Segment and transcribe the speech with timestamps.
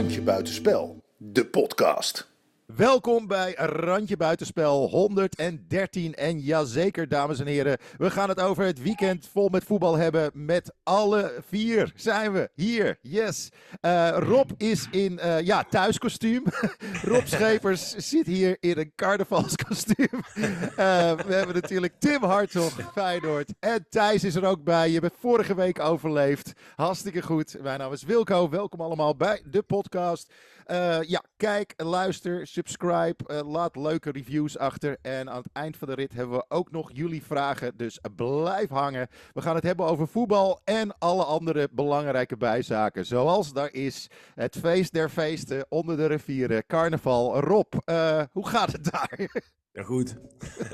[0.00, 2.29] Randje Buitenspel, de podcast.
[2.76, 6.14] Welkom bij Randje Buitenspel 113.
[6.14, 10.30] En jazeker, dames en heren, we gaan het over het weekend vol met voetbal hebben.
[10.34, 12.98] Met alle vier zijn we hier.
[13.02, 13.48] Yes.
[13.80, 16.44] Uh, Rob is in uh, ja, thuiskostuum.
[17.02, 20.20] Rob Schepers zit hier in een carnavalskostuum.
[20.34, 20.46] Uh,
[21.26, 23.52] we hebben natuurlijk Tim Hartog, Feyenoord.
[23.60, 24.90] En Thijs is er ook bij.
[24.90, 26.52] Je bent vorige week overleefd.
[26.76, 27.56] Hartstikke goed.
[27.62, 28.48] Mijn naam is Wilco.
[28.48, 30.32] Welkom allemaal bij de podcast.
[30.70, 34.96] Uh, ja, kijk, luister, subscribe, uh, laat leuke reviews achter.
[35.02, 37.76] En aan het eind van de rit hebben we ook nog jullie vragen.
[37.76, 39.08] Dus blijf hangen.
[39.32, 43.06] We gaan het hebben over voetbal en alle andere belangrijke bijzaken.
[43.06, 47.40] Zoals daar is het feest der feesten onder de rivieren, carnaval.
[47.40, 49.18] Rob, uh, hoe gaat het daar?
[49.72, 50.16] Ja, goed.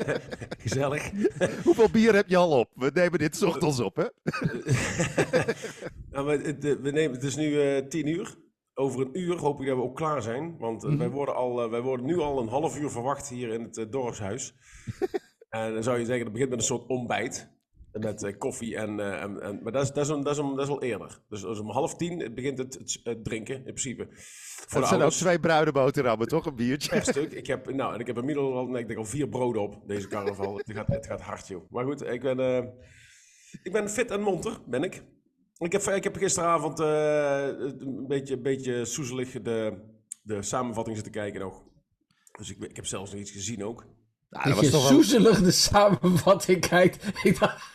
[0.65, 1.11] Gezellig.
[1.65, 2.71] Hoeveel bier heb je al op?
[2.75, 4.07] We nemen dit ochtends op, hè?
[6.11, 8.37] nou, we, we nemen, het is nu uh, tien uur
[8.79, 10.59] over een uur hoop ik dat we ook klaar zijn.
[10.59, 13.53] Want uh, wij, worden al, uh, wij worden nu al een half uur verwacht hier
[13.53, 14.55] in het uh, dorpshuis.
[15.49, 17.55] en dan zou je zeggen, het begint met een soort ontbijt.
[17.93, 19.61] Met koffie en, en, en...
[19.63, 21.21] Maar dat is, dat, is een, dat, is een, dat is wel eerder.
[21.29, 24.09] Dus, dus om half tien begint het, het, het drinken, in principe.
[24.11, 26.47] Voor dat zijn ook twee bruine boterhammen, toch?
[26.47, 26.91] Een biertje.
[26.91, 27.33] Per stuk.
[27.43, 29.83] Ik heb, nou, en ik heb inmiddels al, nee, ik denk al vier broden op,
[29.87, 30.57] deze carnaval.
[30.57, 31.71] het, gaat, het gaat hard, joh.
[31.71, 32.39] Maar goed, ik ben,
[33.63, 35.03] ik ben fit en monter, ben ik.
[35.59, 37.47] Ik heb, ik heb gisteravond uh,
[37.79, 39.79] een beetje, een beetje soezelig de,
[40.23, 41.63] de samenvatting zitten kijken nog.
[42.39, 43.87] Dus ik, ik heb zelfs nog iets gezien ook.
[44.31, 45.43] Nou, dat, dat je soezelig wel...
[45.43, 47.05] de samenvatting kijkt.
[47.23, 47.75] Ik dacht...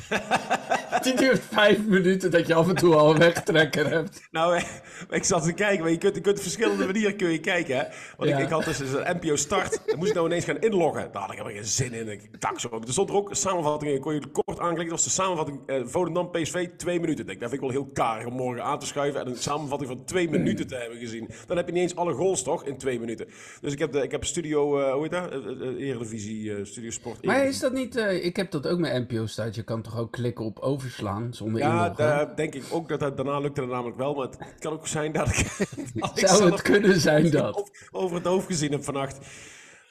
[1.02, 4.28] Die duurt vijf minuten dat je af en toe al een wegtrekker hebt.
[4.30, 4.62] Nou,
[5.10, 7.76] ik zat te kijken, maar je kunt, je kunt op verschillende manieren kun je kijken.
[7.76, 7.84] Hè?
[8.16, 8.36] Want ja.
[8.36, 11.12] ik, ik, had dus een NPO start, dan moest ik nou ineens gaan inloggen.
[11.12, 12.08] Daar had ik geen zin in.
[12.08, 12.80] Ik dacht zo.
[12.86, 14.96] Er stond er ook een samenvatting in, kon je kort aanklikken.
[14.96, 17.26] Dat was de samenvatting uh, Volendam PSV, twee minuten.
[17.26, 20.04] Dat vind ik wel heel karig om morgen aan te schuiven en een samenvatting van
[20.04, 21.28] twee minuten te hebben gezien.
[21.46, 23.26] Dan heb je niet eens alle goals toch, in twee minuten.
[23.60, 25.32] Dus ik heb, de, ik heb Studio, uh, hoe heet dat?
[25.32, 27.24] Uh, Eredivisie, Studio Sport.
[27.24, 29.54] Maar is dat niet, ik heb dat ook met NPO start.
[29.54, 32.04] Je kan toch ook klikken op overslaan zonder ja, inloggen?
[32.04, 32.88] Ja, denk ik ook.
[32.88, 34.14] Dat, dat, daarna lukte het namelijk wel.
[34.14, 35.46] Maar het kan ook zijn dat ik...
[36.28, 37.70] Zou het kunnen zijn dat?
[37.90, 39.18] Over het hoofd gezien heb vannacht.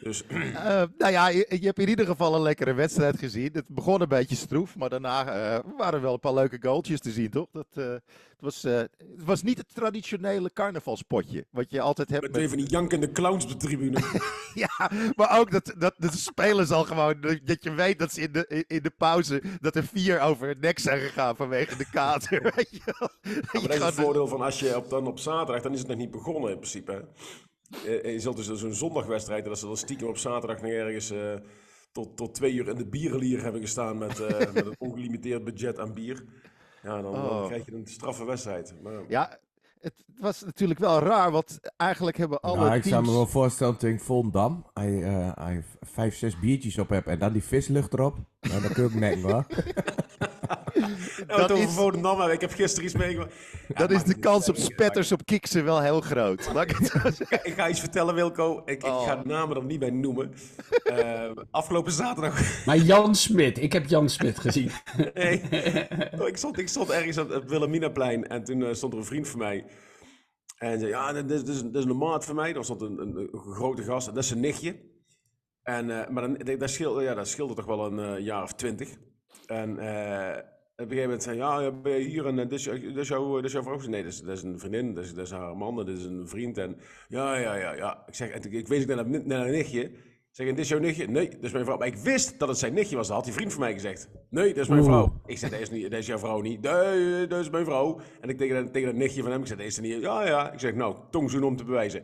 [0.04, 0.24] Dus.
[0.30, 0.54] Uh,
[0.98, 3.50] nou ja, je, je, hebt in ieder geval een lekkere wedstrijd gezien.
[3.54, 7.12] Het begon een beetje stroef, maar daarna uh, waren wel een paar leuke goaltjes te
[7.12, 7.48] zien, toch?
[7.52, 8.02] Dat, uh, het,
[8.40, 8.90] was, het
[9.26, 12.22] was niet het traditionele carnavalspotje, wat je altijd hebt.
[12.22, 12.42] Met, met...
[12.42, 14.00] even die jankende clowns op de tribune.
[14.64, 18.32] ja, maar ook dat, dat de spelers al gewoon, dat je weet dat ze in
[18.32, 22.42] de, in de pauze, dat er vier over het nek zijn gegaan vanwege de kater.
[22.56, 23.10] Weet je ja,
[23.52, 25.88] maar dat is het voordeel van als je op, dan op zaterdag, dan is het
[25.88, 26.92] nog niet begonnen in principe.
[26.92, 27.00] Hè?
[27.84, 31.34] Je zult dus zo'n zondagwedstrijd, dat ze dan stiekem op zaterdag nog ergens uh,
[31.92, 35.80] tot, tot twee uur in de bierenlier hebben gestaan met, uh, met een ongelimiteerd budget
[35.80, 36.26] aan bier.
[36.84, 37.30] Ja, dan, oh.
[37.30, 38.76] dan krijg je een straffe wedstrijd.
[38.82, 39.04] Maar...
[39.08, 39.40] Ja,
[39.80, 43.80] het was natuurlijk wel raar, want eigenlijk hebben alle nou, ik zou me wel voorstellen
[43.80, 48.18] ik Volendam, hij, uh, vijf, zes biertjes op heb en dan die vislucht erop.
[48.42, 49.46] Nou, dat kun ik nemen hoor.
[51.28, 51.74] dat is...
[51.74, 53.34] Volendam, ik heb gisteren iets meegemaakt.
[53.68, 56.52] Ja, dat is de kans op spetters op kiksen wel heel groot.
[57.44, 58.62] ik, ga iets vertellen, Wilco.
[58.66, 59.02] Ik, oh.
[59.02, 60.34] ik ga de namen er niet bij noemen.
[60.84, 62.40] Uh, afgelopen zaterdag...
[62.66, 64.72] Maar Jan Smit, ik heb Jan Smit gezien.
[65.14, 65.42] nee,
[66.20, 69.06] oh, ik, stond, ik stond ergens op het Wilhelminaplein en toen uh, stond er een
[69.06, 69.66] vriend van mij...
[70.58, 72.54] En zei, ja, dit is, dit is een maat van mij.
[72.54, 74.06] Daar stond een, een, een grote gast.
[74.06, 74.76] Dat is zijn nichtje.
[75.64, 78.54] En, uh, maar dan, dat, scheelde, ja, dat scheelde toch wel een uh, jaar of
[78.54, 78.90] twintig.
[79.46, 80.38] En uh,
[80.84, 83.36] op een gegeven moment zei ja, ben je hier en dit is, dit is, jouw,
[83.36, 83.78] dit is jouw vrouw?
[83.78, 86.06] Nee, dat is, dat is een vriendin, dat is, dat is haar man, dat is
[86.06, 86.58] een vriend.
[86.58, 86.78] En
[87.08, 88.04] ja, ja, ja, ja.
[88.08, 89.92] Ik zeg, en ik wees naar, naar een nichtje.
[90.32, 91.08] Ik zeg, dit is jouw nichtje?
[91.08, 91.78] Nee, dat is mijn vrouw.
[91.78, 93.08] Maar ik wist dat het zijn nichtje was.
[93.08, 94.10] Dat had die vriend van mij gezegd.
[94.30, 95.22] Nee, dat is mijn vrouw.
[95.26, 96.62] Ik zeg, dat is, niet, dat is jouw vrouw niet.
[96.62, 98.00] Nee, dat is mijn vrouw.
[98.22, 100.02] En ik tegen, tegen dat nichtje van hem, ik zeg, dat is er niet.
[100.02, 100.52] Ja, ja.
[100.52, 102.04] Ik zeg, nou, tongzoen om te bewijzen.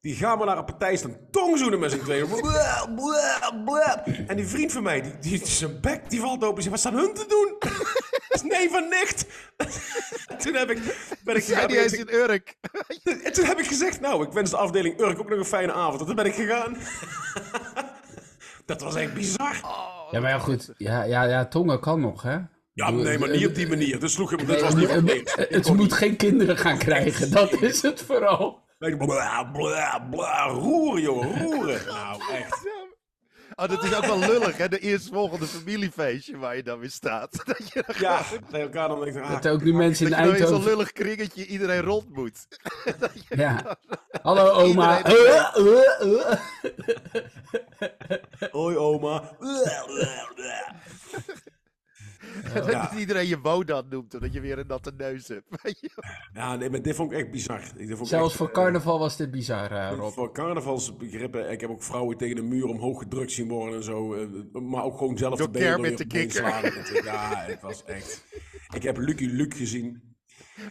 [0.00, 2.26] Die gaan we naar een partij staan tongzoenen met z'n tweeën.
[4.26, 6.62] En die vriend van mij, die, die, zijn bek die valt open.
[6.62, 7.56] Zegt, wat staan hun te doen?
[8.42, 9.26] nee, van nicht.
[10.42, 10.78] toen heb ik,
[11.24, 11.68] ben ik gegaan.
[11.68, 12.54] Die is in Urk.
[13.24, 15.72] en toen heb ik gezegd, nou, ik wens de afdeling Urk ook nog een fijne
[15.72, 16.00] avond.
[16.00, 16.76] En toen ben ik gegaan.
[18.66, 19.60] dat was echt bizar.
[19.62, 20.72] Oh, ja, maar ja, goed.
[20.76, 22.38] Ja, ja, ja, tongen kan nog, hè?
[22.72, 24.00] Ja, nee, maar niet op die manier.
[24.00, 27.82] Dus sloeg hem, dat was niet het, het moet geen kinderen gaan krijgen, dat is
[27.82, 28.66] het vooral.
[28.78, 31.86] Bla, bla, bla, roeren, jongen, roeren.
[31.86, 32.66] Nou, echt.
[33.60, 34.68] Oh, dat is ook wel lullig, hè?
[34.68, 37.30] De eerstvolgende familiefeestje waar je dan weer staat.
[37.46, 40.40] Dat je ja, bij elkaar dan denkt, ah, Dat ook nu mensen in Eindhoven...
[40.40, 42.46] Dat je zo'n lullig kringetje iedereen rond moet.
[43.28, 43.76] ja.
[44.22, 45.02] Hallo oma.
[48.50, 49.36] Hoi oma.
[52.54, 52.96] dat Ja.
[52.96, 55.46] iedereen je Wodan noemt, omdat je weer een natte neus hebt.
[56.32, 57.60] Ja, nee, maar dit vond ik echt bizar.
[57.60, 60.12] Vond ik Zelfs echt, voor eh, carnaval was dit bizar, eh, Rob.
[60.12, 64.14] Voor carnavalsbegrippen, ik heb ook vrouwen tegen de muur omhoog gedrukt zien worden en zo.
[64.14, 66.44] eh, Maar ook gewoon zelf Door de benen door de Kikker.
[67.04, 68.24] Ja, het was echt...
[68.74, 70.02] Ik heb Lucky Luke gezien.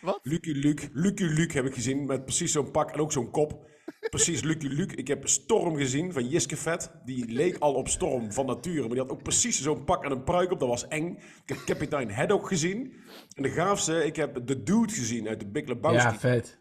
[0.01, 0.19] Wat?
[0.23, 3.69] Lucky Luke, Lucky Luke heb ik gezien met precies zo'n pak en ook zo'n kop.
[4.09, 4.95] Precies Lucky Luke.
[4.95, 6.91] Ik heb Storm gezien van Jiske Vet.
[7.05, 10.11] Die leek al op Storm van nature, maar die had ook precies zo'n pak en
[10.11, 10.59] een pruik op.
[10.59, 11.17] Dat was eng.
[11.43, 12.93] Ik heb kapitein Haddock gezien.
[13.33, 16.07] En de gaafste, ik heb de Dude gezien uit de Big Lebowski.
[16.07, 16.59] Ja, vet.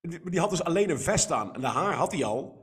[0.00, 1.54] Die, die had dus alleen een vest aan.
[1.54, 2.59] En de haar had hij al.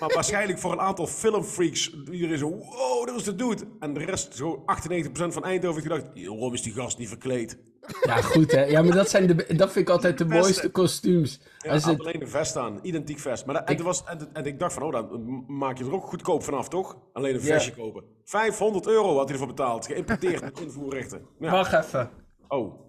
[0.00, 1.90] Maar waarschijnlijk voor een aantal filmfreaks.
[2.10, 3.64] Iedereen zo, wow, dat is de dude.
[3.80, 6.26] En de rest, zo 98% van Eindhoven heeft gedacht...
[6.28, 7.58] Waarom is die gast niet verkleed?
[8.02, 8.64] Ja, goed hè.
[8.64, 11.40] Ja, maar dat, zijn de, dat vind ik altijd de mooiste kostuums.
[11.58, 12.78] Ja, Als het, alleen een vest aan.
[12.82, 13.46] Identiek vest.
[13.46, 15.92] Maar dat, en, Ik- was, en, en ik dacht van, oh, dan maak je er
[15.92, 16.96] ook goedkoop vanaf, toch?
[17.12, 17.46] Alleen een Ja.
[17.54, 18.04] vestje kopen.
[18.24, 19.86] 500 euro had hij ervoor betaald.
[19.86, 21.26] Geïmporteerd met invoerrechten.
[21.38, 21.50] Ja.
[21.50, 22.10] Wacht even.
[22.48, 22.88] Oh,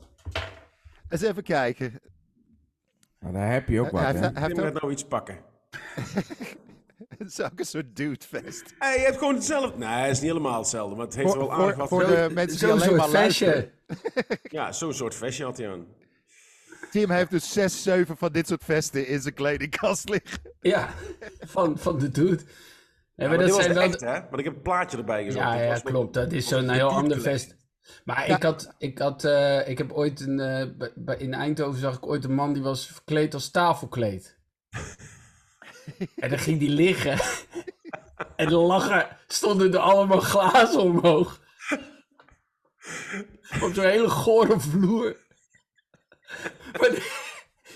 [1.09, 1.99] Eens even kijken.
[3.19, 4.39] Nou, daar heb je ook wat, hij, hè?
[4.39, 5.37] heeft, nou iets pakken.
[7.19, 8.73] ook zo'n een soort dude-vest.
[8.79, 9.77] Hey, je hebt gewoon hetzelfde.
[9.77, 10.95] Nee, het is niet helemaal hetzelfde.
[10.95, 12.07] Maar het heeft Voor, wel aardig voor, wat...
[12.07, 13.71] voor de mensen die Zo'n alleen maar luisteren.
[14.43, 15.85] Ja, zo'n soort vestje had hij aan.
[16.91, 20.39] Tim heeft dus zes, zeven van dit soort vesten in zijn kledingkast liggen.
[20.61, 20.89] Ja,
[21.39, 22.43] van, van de dude.
[23.15, 23.83] Ja, maar maar dat zijn wel...
[23.83, 24.19] echt, hè?
[24.29, 25.45] Maar ik heb het plaatje erbij gezocht.
[25.45, 26.13] Ja, ja, klopt.
[26.13, 27.57] Dat is zo'n heel dude ander vest.
[28.03, 32.07] Maar ik had, ik had, eh, ik heb ooit een, eh, in Eindhoven zag ik
[32.07, 34.39] ooit een man die was verkleed als tafelkleed.
[36.15, 37.19] en dan ging die liggen.
[38.35, 41.39] en dan lachen, stonden er allemaal glazen omhoog.
[43.61, 45.17] Op zo'n hele gore vloer.
[46.79, 47.11] Met,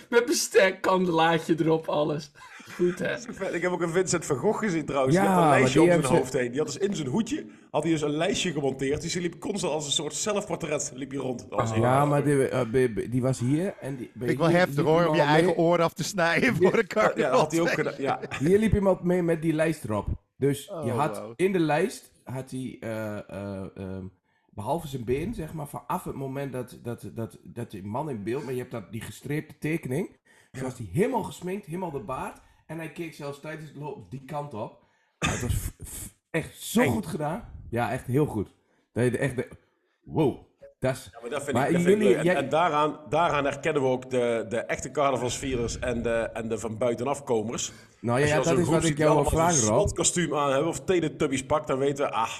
[0.09, 2.31] met bestek, kandelaatje erop, alles.
[2.75, 3.13] Goed hè?
[3.55, 5.15] Ik heb ook een Vincent van Gogh gezien trouwens.
[5.15, 6.49] Ja, die had een lijstje om zijn hoofd heen.
[6.51, 9.01] Die had dus in zijn hoedje had hij dus een lijstje gemonteerd.
[9.01, 11.39] Dus hij liep constant als een soort zelfportret liep hij rond.
[11.49, 14.37] Dat was heel Ja, maar die, eh, be- be- die was hier en die, ik
[14.39, 17.19] hier heftig hoor, om je eigen mee- oor af te snijden voor een carnaval.
[17.23, 17.93] Ja, had hij ook gedaan.
[17.97, 18.19] Ja.
[18.39, 20.07] Hier liep iemand mee met die lijst erop.
[20.37, 21.33] Dus je Oh, had wauw.
[21.35, 24.05] in de lijst had hij, eh, eh, ehm,
[24.49, 28.23] behalve zijn been, zeg maar, vanaf het moment dat, dat, dat, dat die man in
[28.23, 30.17] beeld, maar je hebt dat, die gestreepte tekening,
[30.51, 34.11] dus was hij helemaal gesminkt, helemaal de baard, en hij keek zelfs tijdens het loop
[34.11, 34.83] die kant op.
[35.19, 35.53] Maar het was
[36.31, 36.91] echt zo Eng.
[36.91, 37.53] goed gedaan.
[37.69, 38.53] Ja, echt heel goed.
[38.93, 39.47] Dat je echt, de,
[40.03, 40.37] wow,
[40.79, 41.09] dat is...
[41.13, 42.17] Ja, maar dat vind Maar ik, dat vind ik jullie- leuk.
[42.25, 46.47] En, jij- en daaraan, daaraan herkennen we ook de, de echte carnavalsvierders en de, en
[46.47, 47.71] de van buitenafkomers.
[48.01, 49.65] Nou ja, Als je dat is wat ik jou wil vragen, Rob.
[49.79, 52.31] slotkostuum aan hebben of Teletubbies pakt, dan weten we, ah,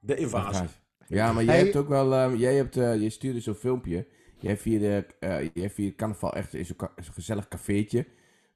[0.00, 0.66] de invasie.
[1.06, 1.62] Ja, maar jij Hey.
[1.64, 4.06] hebt ook wel, ehm, jij hebt, eh, je stuurde zo'n filmpje.
[4.38, 6.76] Jij vierde, eh jij vierde carnaval echt in zo'n
[7.12, 8.06] gezellig cafeetje.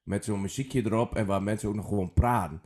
[0.09, 2.63] Met zo'n muziekje erop en waar mensen ook nog gewoon praten.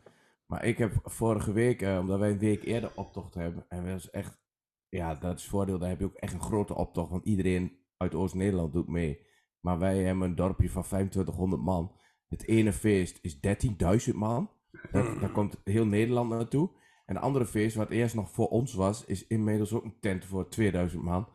[0.46, 3.64] Maar ik heb vorige week, eh, omdat wij een week eerder optocht hebben.
[3.68, 4.40] En dat is echt,
[4.88, 5.78] ja, dat is voordeel.
[5.78, 7.10] Daar heb je ook echt een grote optocht.
[7.10, 9.26] Want iedereen uit Oost-Nederland doet mee.
[9.60, 11.92] Maar wij hebben een dorpje van 2500 man.
[12.28, 14.50] Het ene feest is 13.000 man.
[14.92, 16.70] Daar komt heel Nederland naartoe.
[17.06, 20.24] En het andere feest, wat eerst nog voor ons was, is inmiddels ook een tent
[20.24, 21.28] voor 2000 man.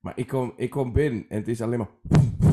[0.00, 2.52] Maar ik kom, ik kom binnen en het is alleen maar.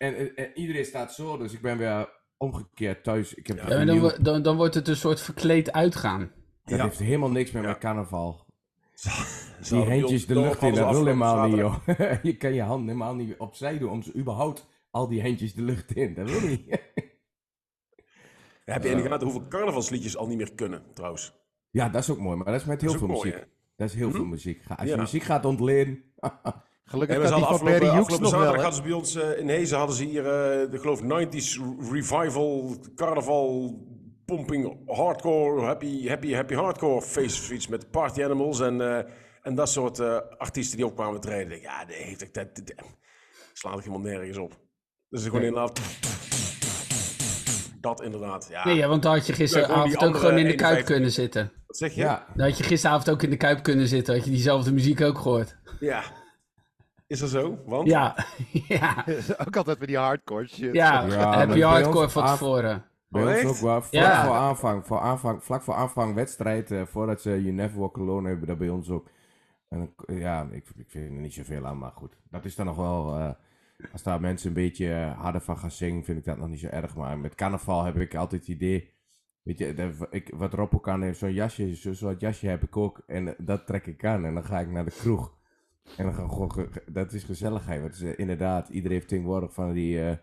[0.00, 3.34] En, en, en iedereen staat zo, dus ik ben weer omgekeerd thuis.
[3.34, 6.32] Ik heb Ja, dan, dan, dan wordt het een soort verkleed uitgaan.
[6.64, 6.84] dat Ja.
[6.84, 7.68] heeft helemaal niks meer Ja.
[7.68, 8.46] met carnaval.
[8.94, 9.10] Zo,
[9.84, 11.86] Die handjes de lucht in, dat wil helemaal niet, joh.
[12.22, 15.62] je kan je hand helemaal niet opzij doen om ze überhaupt al die handjes de
[15.62, 16.14] lucht in.
[16.14, 16.68] Dat wil niet.
[18.64, 21.32] Heb je in de gaten hoeveel carnavalsliedjes al niet meer kunnen, trouwens?
[21.70, 23.44] ja, dat is ook mooi, maar dat is met heel Dat is veel mooi, muziek.
[23.44, 23.50] hè?
[23.76, 24.62] dat is heel veel muziek.
[24.68, 25.00] Als je Ja.
[25.00, 26.02] muziek gaat ontleden.
[26.90, 28.54] Gelukkig kan die van Barry afgelopen, Hughes nog wel.
[28.54, 32.76] hadden ze bij ons eh, in Hezen hadden ze hier eh, de geloof 90s revival,
[32.94, 33.78] carnaval,
[34.36, 39.98] pumping, hardcore, happy, happy, happy hardcore iets met party animals en, eh, en dat soort
[39.98, 41.60] eh, artiesten die opkwamen treden.
[41.60, 42.74] Ja, dat heeft ik dat, dat,
[43.52, 44.58] slaat ik helemaal nergens op.
[45.08, 45.80] Dus gewoon inderdaad.
[47.80, 48.64] Dat inderdaad, ja.
[48.64, 50.68] Nee, ja, want dan had je gisteravond ook gewoon in de 51.
[50.68, 51.52] kuip kunnen zitten.
[51.66, 52.00] Wat zeg je?
[52.00, 54.14] Ja, Dan had je gisteravond ook in de kuip kunnen zitten.
[54.14, 55.56] Had je diezelfde muziek ook gehoord.
[55.80, 56.02] Ja.
[57.10, 57.58] Is dat zo?
[57.66, 57.88] Want?
[57.88, 58.16] Ja,
[58.68, 59.04] ja,
[59.46, 60.74] Ook altijd met die hardcore shit.
[60.74, 61.06] ja.
[61.06, 62.84] Ja, heb je hardcore van tevoren.
[63.08, 63.82] Bij ons ook wel.
[63.82, 64.24] Vlak Ja.
[64.24, 68.28] voor aanvang, voor aanvang, vlak voor aanvang wedstrijd, eh, voordat ze You Never Walk Alone
[68.28, 69.08] hebben, dat bij ons ook.
[69.68, 72.16] En ja, ik, ik vind er niet zoveel aan, maar goed.
[72.30, 73.30] Dat is dan nog wel, eh,
[73.92, 76.60] als daar mensen een beetje eh, harder van gaan zingen, vind ik dat nog niet
[76.60, 76.94] zo erg.
[76.96, 78.90] Maar met carnaval heb ik altijd het idee,
[79.42, 82.62] weet je, dat, ik, wat Rob ook aan heeft, zo'n jasje, zo- zo'n jasje heb
[82.62, 83.02] ik ook.
[83.06, 85.38] En dat trek ik aan en dan ga ik naar de kroeg.
[85.96, 87.80] En dan gaan we gewoon, ge- ge- dat is gezelligheid.
[87.80, 90.00] Want het is, eh, inderdaad, iedereen heeft tegenwoordig van die...
[90.00, 90.16] eh,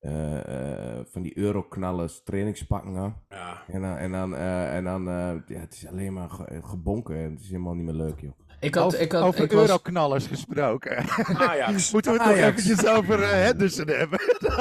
[0.00, 3.22] eh, van die euroknallers trainingspakken aan.
[3.28, 3.62] Ja.
[3.66, 7.16] En dan, en dan, eh, en dan eh, ja, het is alleen maar ge- gebonken
[7.16, 8.32] en het is helemaal niet meer leuk, joh.
[8.60, 10.96] Ik had, over ik had, over ik was, euroknallers gesproken.
[11.48, 11.92] Ajax.
[11.92, 14.18] Moeten we het nog eventjes over Henderson hebben?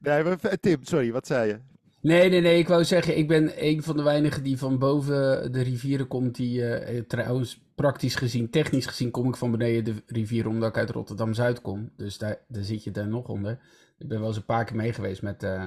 [0.00, 1.60] nee, maar, Tim, sorry, wat zei je?
[2.04, 2.58] Nee, nee, nee.
[2.58, 6.34] Ik wou zeggen, ik ben een van de weinigen die van boven de rivieren komt.
[6.34, 10.68] Die eh, eh, trouwens, praktisch gezien, technisch gezien, kom ik van beneden de rivier omdat
[10.68, 11.90] ik uit Rotterdam-Zuid kom.
[11.96, 13.58] Dus daar, daar zit je daar nog onder.
[13.98, 15.64] Ik ben wel eens een paar keer mee geweest met eh,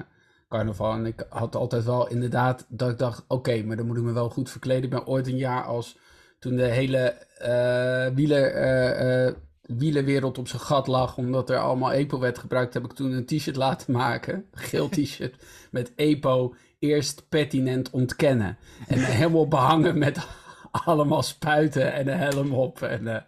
[0.48, 0.92] carnaval.
[0.92, 4.12] En ik had altijd wel inderdaad dat ik dacht, oké, maar dan moet ik me
[4.12, 4.84] wel goed verkleden.
[4.84, 5.98] Ik ben ooit een jaar als
[6.38, 6.98] toen de hele
[7.38, 8.52] eh wieler,
[9.76, 13.26] wielerwereld op zijn gat lag, omdat er allemaal EPO werd gebruikt, heb ik toen een
[13.26, 14.44] t-shirt laten maken.
[14.52, 15.34] Geel t-shirt
[15.70, 18.58] met EPO eerst pertinent ontkennen.
[18.86, 20.26] En helemaal behangen met
[20.70, 22.82] allemaal spuiten en een helm op.
[22.82, 23.22] En eh,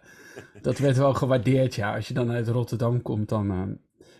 [0.61, 1.95] dat werd wel gewaardeerd, ja.
[1.95, 3.51] Als je dan uit Rotterdam komt, dan...
[3.51, 3.61] eh.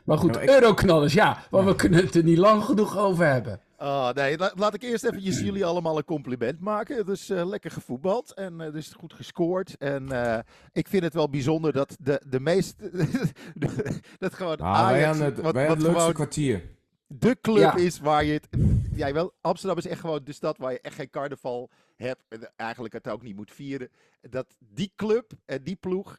[0.06, 1.44] Maar goed, ik- euroknallers, ja.
[1.52, 3.60] Maar we kunnen het er niet lang genoeg over hebben.
[3.82, 7.06] Ah, nee, la- laat ik eerst eventjes jullie allemaal een compliment maken.
[7.06, 9.78] Dus eh, lekker gevoetbald en eh, dus goed gescoord.
[9.78, 10.40] En eh,
[10.72, 12.76] ik vind het wel bijzonder dat de, de meest...
[14.20, 16.64] dat gewoon Ah, wij Ajax, aan het, wat, wij aan wat het leukste kwartier.
[17.08, 17.76] de club Ja.
[17.76, 18.48] is waar je het...
[18.94, 22.24] Ja, wel, Amsterdam is echt gewoon de stad waar je echt geen carnaval hebt.
[22.30, 23.90] En eigenlijk het ook niet moet vieren.
[24.30, 26.18] Dat die club en die ploeg...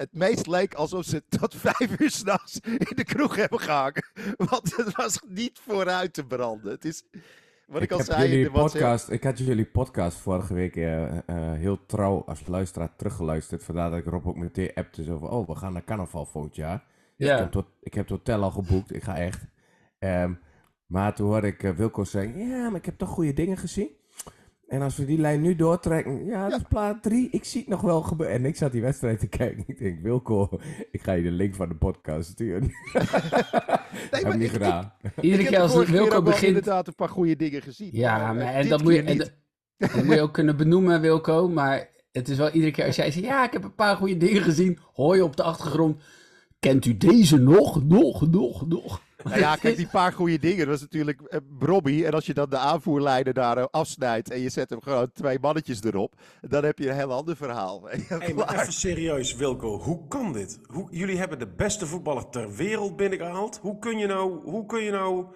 [0.00, 4.04] Het meest leek alsof ze tot vijf uur s'nachts in de kroeg hebben gehangen.
[4.36, 6.72] Want het was niet vooruit te branden.
[6.72, 7.04] Het is...
[7.66, 10.76] Wat ik, al heb zei in jullie de podcast, ik had jullie podcast vorige week
[10.76, 11.22] eh, eh,
[11.58, 13.64] heel trouw als luisteraar teruggeluisterd.
[13.64, 16.56] Vandaar dat ik Rob ook meteen appte zo van, oh, we gaan naar carnaval volgend
[16.56, 16.84] jaar.
[17.16, 19.46] Ik, Ja, heb tot, ik heb het hotel al geboekt, ik ga echt.
[19.98, 20.34] Ehm,
[20.86, 23.90] maar toen hoorde ik eh, Wilco zeggen, ja, maar ik heb toch goede dingen gezien.
[24.70, 27.70] En als we die lijn nu doortrekken, ja, dat is plaat 3, ik zie het
[27.70, 28.36] nog wel gebeuren.
[28.36, 29.64] En ik zat die wedstrijd te kijken.
[29.66, 30.48] Ik denk, Wilco,
[30.90, 32.70] ik ga je de link van de podcast sturen.
[32.92, 34.92] heb maar ik niet gedaan.
[35.20, 36.46] iedere keer als Wilco begint...
[36.46, 37.90] inderdaad een paar goede dingen gezien.
[37.92, 39.30] Ja, maar, maar, eh, en dat moet, je,
[39.76, 41.48] dat moet je ook kunnen benoemen, Wilco.
[41.48, 44.16] Maar het is wel iedere keer als jij zegt, ja, ik heb een paar goede
[44.16, 44.78] dingen gezien.
[44.92, 46.02] Hoor je op de achtergrond,
[46.58, 49.00] kent u deze nog, nog, nog, nog?
[49.24, 50.58] Nou ja, kijk, die paar goede dingen.
[50.58, 52.04] Dat was natuurlijk eh, Brobby.
[52.04, 55.38] En als je dan de aanvoerlijnen daar eh, afsnijdt en je zet hem gewoon twee
[55.40, 57.88] mannetjes erop, dan heb je een heel ander verhaal.
[58.20, 59.78] Hey, maar even serieus, Wilco.
[59.78, 60.60] Hoe kan dit?
[60.66, 63.58] Hoe, jullie hebben de beste voetballer ter wereld binnengehaald.
[63.62, 65.26] Hoe kun je nou, hoe kun je nou,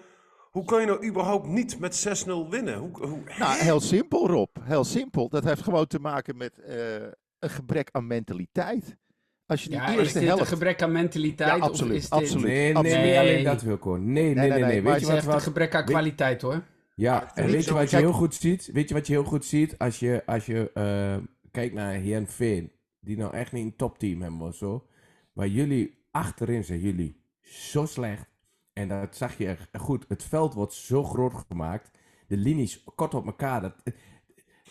[0.51, 2.77] hoe kun je nou überhaupt niet met 6-0 winnen?
[2.77, 4.49] Hoe, hoe, Nou, heel simpel, Rob.
[4.61, 5.29] Heel simpel.
[5.29, 6.95] Dat heeft gewoon te maken met eh,
[7.39, 8.97] een gebrek aan mentaliteit.
[9.47, 11.49] Als je die Ja, is eerste dit een gebrek aan mentaliteit?
[11.49, 12.11] Ja, of absoluut, is dit...
[12.11, 12.45] absoluut.
[12.45, 13.05] Nee, nee, absoluut.
[13.05, 13.43] niet alleen Nee.
[13.43, 13.95] dat, Wilco.
[13.95, 14.49] Nee, nee, nee, nee.
[14.49, 16.63] nee, nee, Weet maar Het je is wat, echt een wat, gebrek aan kwaliteit, hoor.
[16.95, 18.69] Ja, en weet je wat je heel goed ziet?
[18.73, 19.77] Weet je wat je heel goed ziet?
[19.77, 21.17] Als je, als je eh,
[21.51, 24.87] kijkt naar Heerenveen, die nou echt niet een topteam hebben of zo.
[25.33, 28.25] Maar jullie, achterin zijn jullie zo slecht.
[28.73, 30.05] En dat zag je echt goed.
[30.07, 31.91] Het veld wordt zo groot gemaakt.
[32.27, 33.61] De linies kort op elkaar.
[33.61, 33.73] Dat,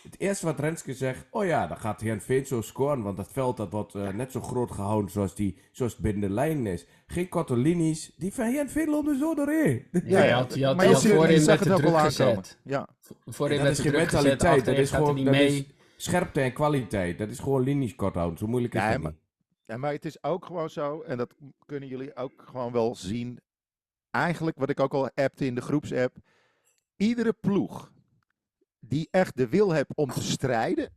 [0.05, 3.03] het eerste wat Renske zegt, oh ja, dan gaat Heerenveen zo scoren.
[3.03, 6.29] Want dat veld dat wordt eh, net zo groot gehouden zoals, die, zoals het binnen
[6.29, 6.87] de lijn is.
[7.07, 8.13] Geen korte linies.
[8.17, 9.87] Die van Heerenveen lopen zo doorheen.
[10.05, 12.59] Ja, je had, je had, maar je had voorin het de ook druk gezet.
[12.65, 12.89] Ja.
[13.27, 14.77] Voorin dat werd is de geen druk gezet, mentaliteit.
[14.77, 15.47] Dat is gewoon niet dat mee.
[15.47, 15.65] is
[15.97, 17.19] scherpte en kwaliteit.
[17.19, 18.39] Dat is gewoon linies kort houden.
[18.39, 19.21] Zo moeilijk is het maar- niet.
[19.67, 21.35] Ja, maar het is ook gewoon zo, en dat
[21.67, 23.41] kunnen jullie ook gewoon wel zien.
[24.11, 26.17] Eigenlijk, wat ik ook al appte in de groepsapp.
[26.97, 27.93] Iedere ploeg
[28.89, 30.93] die echt de wil heeft om te strijden,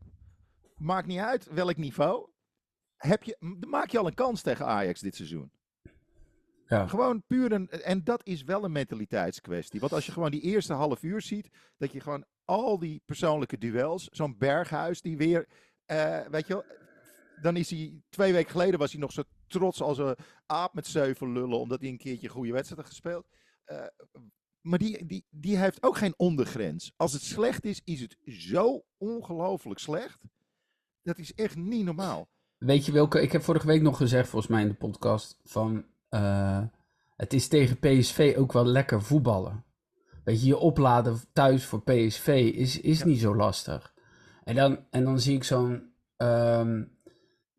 [0.75, 2.29] maakt niet uit welk niveau,
[2.95, 5.51] heb je, maak je al een kans tegen Ajax dit seizoen.
[6.67, 6.87] Ja.
[6.87, 9.79] Gewoon puur een, en dat is wel een mentaliteitskwestie.
[9.79, 13.57] Want als je gewoon die eerste half uur ziet, dat je gewoon al die persoonlijke
[13.57, 15.47] duels, zo'n Berghuis die weer,
[15.85, 16.63] eh, weet je wel,
[17.41, 20.15] dan is hij, twee weken geleden was hij nog zo trots als een
[20.45, 23.27] aap met zeven lullen, omdat hij een keertje een goede wedstrijd had gespeeld.
[23.63, 23.85] Eh,
[24.67, 26.93] maar die, die, die heeft ook geen ondergrens.
[26.95, 30.19] Als het slecht is, is het zo ongelooflijk slecht.
[31.03, 32.29] Dat is echt niet normaal.
[32.57, 33.21] Weet je welke?
[33.21, 36.63] Ik heb vorige week nog gezegd, volgens mij in de podcast, van eh,
[37.15, 39.63] het is tegen PSV ook wel lekker voetballen.
[40.23, 43.93] Weet je, je opladen thuis voor PSV is, is niet zo lastig.
[44.43, 46.83] En dan, en dan zie ik zo'n ehm,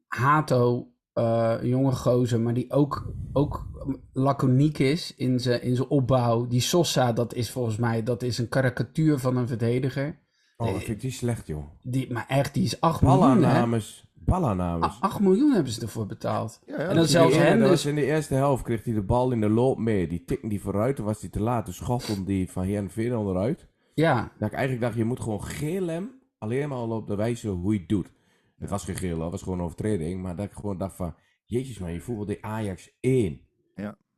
[0.07, 3.67] Hato, eh, een jonge gozer, maar die ook, ook
[4.13, 6.47] laconiek is in zijn in zijn opbouw.
[6.47, 10.19] Die Sosa, dat is volgens mij dat is een karikatuur van een verdediger.
[10.57, 11.65] Oh, dat vind ik die slecht, joh.
[11.83, 13.35] Die, maar echt, die is 8 miljoen, hè?
[13.35, 14.07] Ballennames.
[14.15, 14.97] Ballennames.
[15.01, 16.61] 8 miljoen hebben ze ervoor betaald.
[16.67, 17.69] Ja, ja, En dan zelfs dat dus...
[17.69, 20.09] was in de eerste helft kreeg hij de bal in de loop mee.
[20.09, 21.67] Die tikte die vooruit, toen was hij te laat.
[21.67, 23.67] Dus schoffelde die van Heerenveen onderuit.
[23.95, 26.11] Ja, Dat ik eigenlijk dacht, je moet gewoon geel hem.
[26.39, 28.11] Alleen maar al op de wijze hoe je het doet.
[28.59, 30.23] Het was geen geel, het was gewoon een overtreding.
[30.23, 33.41] Maar dat ik gewoon dacht van, jezus man, je voetbal de Ajax 1.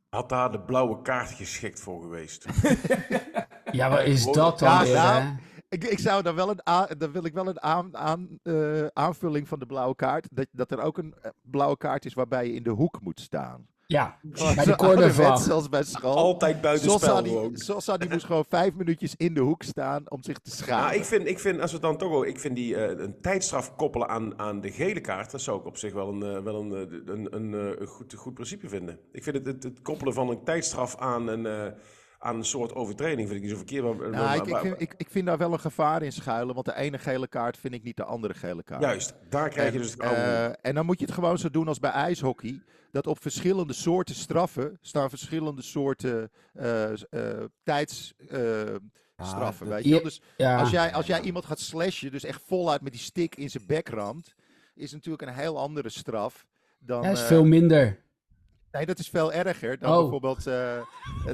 [0.09, 2.47] Had daar de blauwe kaart geschikt voor geweest.
[3.73, 5.33] ja wat is dat dan Ja, weer, nou, hè?
[5.69, 8.87] Ik, ik zou dan wel een, a- dan wil ik wel een aan, aan, eh,
[8.87, 10.29] aanvulling van de blauwe kaart.
[10.31, 13.21] Dat, dat er ook een eh, blauwe kaart is waarbij je in de hoek moet
[13.21, 13.67] staan.
[13.91, 15.41] Ja, Gewoon bij de cornervlag.
[15.49, 16.17] Zoals bij school.
[16.17, 17.57] Altijd buiten Sosa spel die, gewoon.
[17.57, 20.85] Sosa die moest gewoon vijf minuutjes in de hoek staan om zich te schamen.
[20.85, 23.21] Nou, ik vind, ik vind, als we dan toch ook, ik vind die eh, een
[23.21, 26.43] tijdstraf koppelen aan, aan de gele kaart, dat zou ik op zich wel een, eh,
[26.43, 28.99] wel een, eh, een, een, een goed, goed principe vinden.
[29.13, 31.73] Ik vind het, het, het koppelen van een tijdstraf aan een, eh,
[32.19, 33.85] aan een soort overtreding vind ik niet zo verkeerd.
[33.85, 36.13] Maar, maar- Nou, ik, ik, maar- vind, ik, ik vind daar wel een gevaar in
[36.13, 38.83] schuilen, want de ene gele kaart vind ik niet de andere gele kaart.
[38.83, 40.17] Juist, daar krijg je dus het oude.
[40.21, 42.63] Eh, en dan moet je het gewoon zo doen als bij ijshockey.
[42.91, 49.67] Dat op verschillende soorten straffen staan verschillende soorten eh eh, tijdsstraffen.
[49.67, 49.99] dat- weet je wel?
[49.99, 53.01] Ja, Dus Ja, als, jij, als jij iemand gaat slashen, dus echt voluit met die
[53.01, 54.35] stick in zijn bek ramt,
[54.75, 56.47] is natuurlijk een heel andere straf
[56.79, 57.05] dan.
[57.05, 58.03] is eh, veel minder.
[58.73, 59.99] Nee, dat is veel erger dan Oh.
[60.01, 60.47] bijvoorbeeld.
[60.47, 60.77] eh,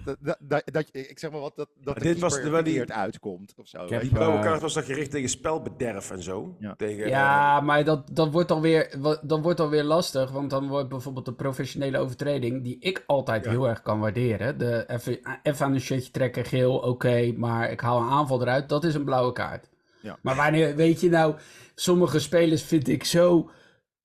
[0.05, 2.91] dat, dat, dat, dat, je- ik zeg maar wat, dat, dat dit was de- verkeerd
[2.91, 3.79] uitkomt of zo.
[3.79, 3.99] Heb, je.
[3.99, 6.57] die blauwe eh, kaart was dan gericht tegen spelbederf en zo.
[6.59, 6.75] Ja.
[6.77, 10.31] Tegen, eh, Ja, maar dat, dat, wordt alweer, wa- dat wordt alweer lastig.
[10.31, 13.51] Want dan wordt bijvoorbeeld de professionele overtreding, die ik altijd Ja.
[13.51, 14.59] heel erg kan waarderen.
[14.59, 18.69] De even, even aan een shirtje trekken, geel, oké, maar ik haal een aanval eruit.
[18.69, 19.69] Dat is een blauwe kaart.
[20.01, 20.19] Ja.
[20.23, 21.35] Maar wanneer, weet je nou,
[21.75, 23.51] sommige spelers vind ik zo,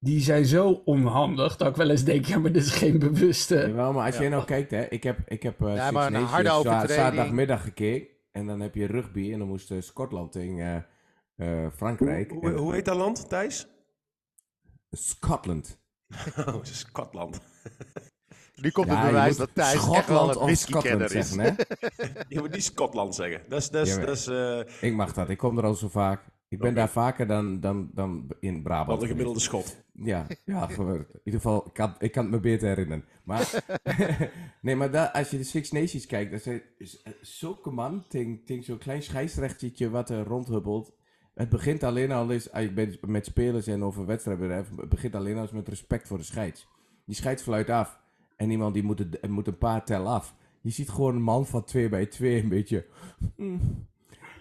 [0.03, 1.57] die zijn zo onhandig.
[1.57, 3.55] Dat ik wel eens denk, ja, maar dit is geen bewuste.
[3.55, 4.21] Jawel, maar als Ja.
[4.21, 7.63] jij nou kijkt, hè, ik heb, ik heb eh, Ja, Six maar een harde zaterdagmiddag
[7.63, 8.07] gekeken.
[8.31, 10.85] En dan heb je rugby en dan moest eh, Schotland tegen
[11.35, 12.31] eh, eh, Frankrijk.
[12.31, 13.67] hoe, En- hoe heet dat land, Thijs?
[14.91, 15.79] Scotland.
[16.37, 17.39] Oh, het is Scotland.
[18.55, 21.11] Nu komt Ja, het je bewijs dat Thijs echt wel Schotland een Scotland is.
[21.29, 21.51] zeggen, hè?
[22.35, 23.41] Je moet niet Scotland zeggen.
[23.49, 24.05] Dat is, dat is, Jawel.
[24.05, 26.21] dat is eh, Ik mag dat, ik kom er al zo vaak.
[26.51, 28.87] Ik ben daar vaker dan, dan, dan in Brabant.
[28.87, 29.77] wat een gemiddelde Schot.
[29.93, 33.05] Ja, ja in ieder geval, ik kan, ik kan het me beter herinneren.
[33.23, 33.63] Maar,
[34.61, 38.63] nee, maar als je de Six Nations kijkt, dan zijn is- eh, zulke man tegen,
[38.63, 40.93] zo'n klein scheidsrechtertje wat er rondhubbelt.
[41.33, 45.15] Het begint alleen al eens, als je bent met spelers en over wedstrijden, het begint
[45.15, 46.67] alleen al eens met respect voor de scheids.
[47.05, 47.99] Die scheids fluit af
[48.37, 50.35] en iemand die moet, het, moet een paar tel af.
[50.61, 52.85] Je ziet gewoon een man van 2 bij 2 een beetje...
[53.35, 53.89] mm.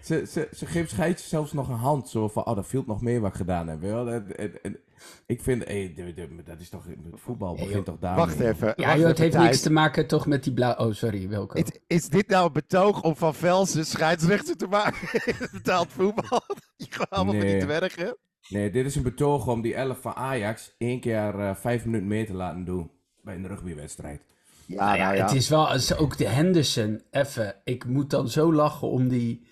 [0.02, 3.00] Ze, ze, ze geeft scheids zelfs nog een hand, zo van, oh, dat viel nog
[3.00, 3.80] meer wat ik gedaan heb.
[3.80, 4.08] Wel?
[4.10, 4.78] En, en- en
[5.26, 8.16] ik vind, hey, de- de- dat is toch, het voetbal begint toch daar.
[8.16, 8.72] Wacht even.
[8.76, 10.74] Ja, wacht joh, het even, heeft niks te maken toch met die blauw...
[10.76, 11.58] Oh, sorry, Wilco.
[11.58, 15.08] Is, is dit nou een betoog om Van Velsen scheidsrechter te maken
[15.52, 16.40] betaald voetbal?
[16.76, 17.60] Je gewoon allemaal Nee.
[17.60, 18.16] dwergen.
[18.48, 22.06] Nee, dit is een betoog om die 11 van Ajax één keer eh, vijf minuten
[22.06, 22.90] mee te laten doen
[23.22, 24.22] bij een rugbywedstrijd.
[24.66, 25.22] Ja, Nou ja, nou ja.
[25.22, 27.02] het is wel het is ook de Henderson.
[27.10, 29.46] Even, ik moet dan zo lachen om die,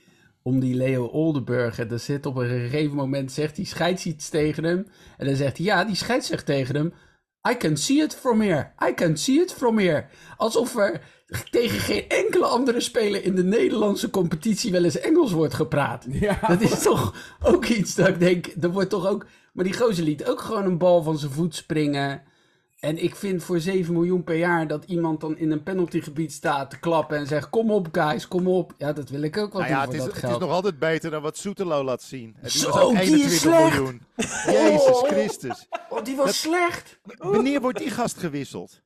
[0.49, 1.93] om die Leo Oldenburger.
[1.93, 4.87] Er zit op een gegeven moment, zegt hij scheids iets tegen hem.
[5.17, 6.93] En dan zegt hij, ja, die scheids zegt tegen hem...
[7.51, 8.71] I can see it from here.
[8.89, 10.07] I can see it from here.
[10.37, 11.01] Alsof er
[11.51, 16.07] tegen geen enkele andere speler in de Nederlandse competitie wel eens Engels wordt gepraat.
[16.21, 19.27] Ja, Dat is toch ook iets dat ik denk, er wordt toch ook...
[19.53, 22.23] Maar die gozer liet ook gewoon een bal van zijn voet springen.
[22.79, 26.71] En ik vind voor 7 miljoen per jaar dat iemand dan in een penaltygebied staat
[26.71, 28.75] te klappen en zegt: Kom op, guys, kom op.
[28.79, 30.39] Ja, dat wil ik ook wel Nou ja, doen het voor is, dat het is
[30.47, 32.35] nog altijd beter dan wat Soetelo laat zien.
[32.37, 33.75] En die Zo, was ook die is 21 slecht.
[33.75, 34.03] miljoen.
[34.57, 34.99] Jezus.
[35.07, 35.69] Christus.
[35.89, 36.99] Oh, die was slecht.
[37.19, 38.83] Wanneer wordt die gast gewisseld?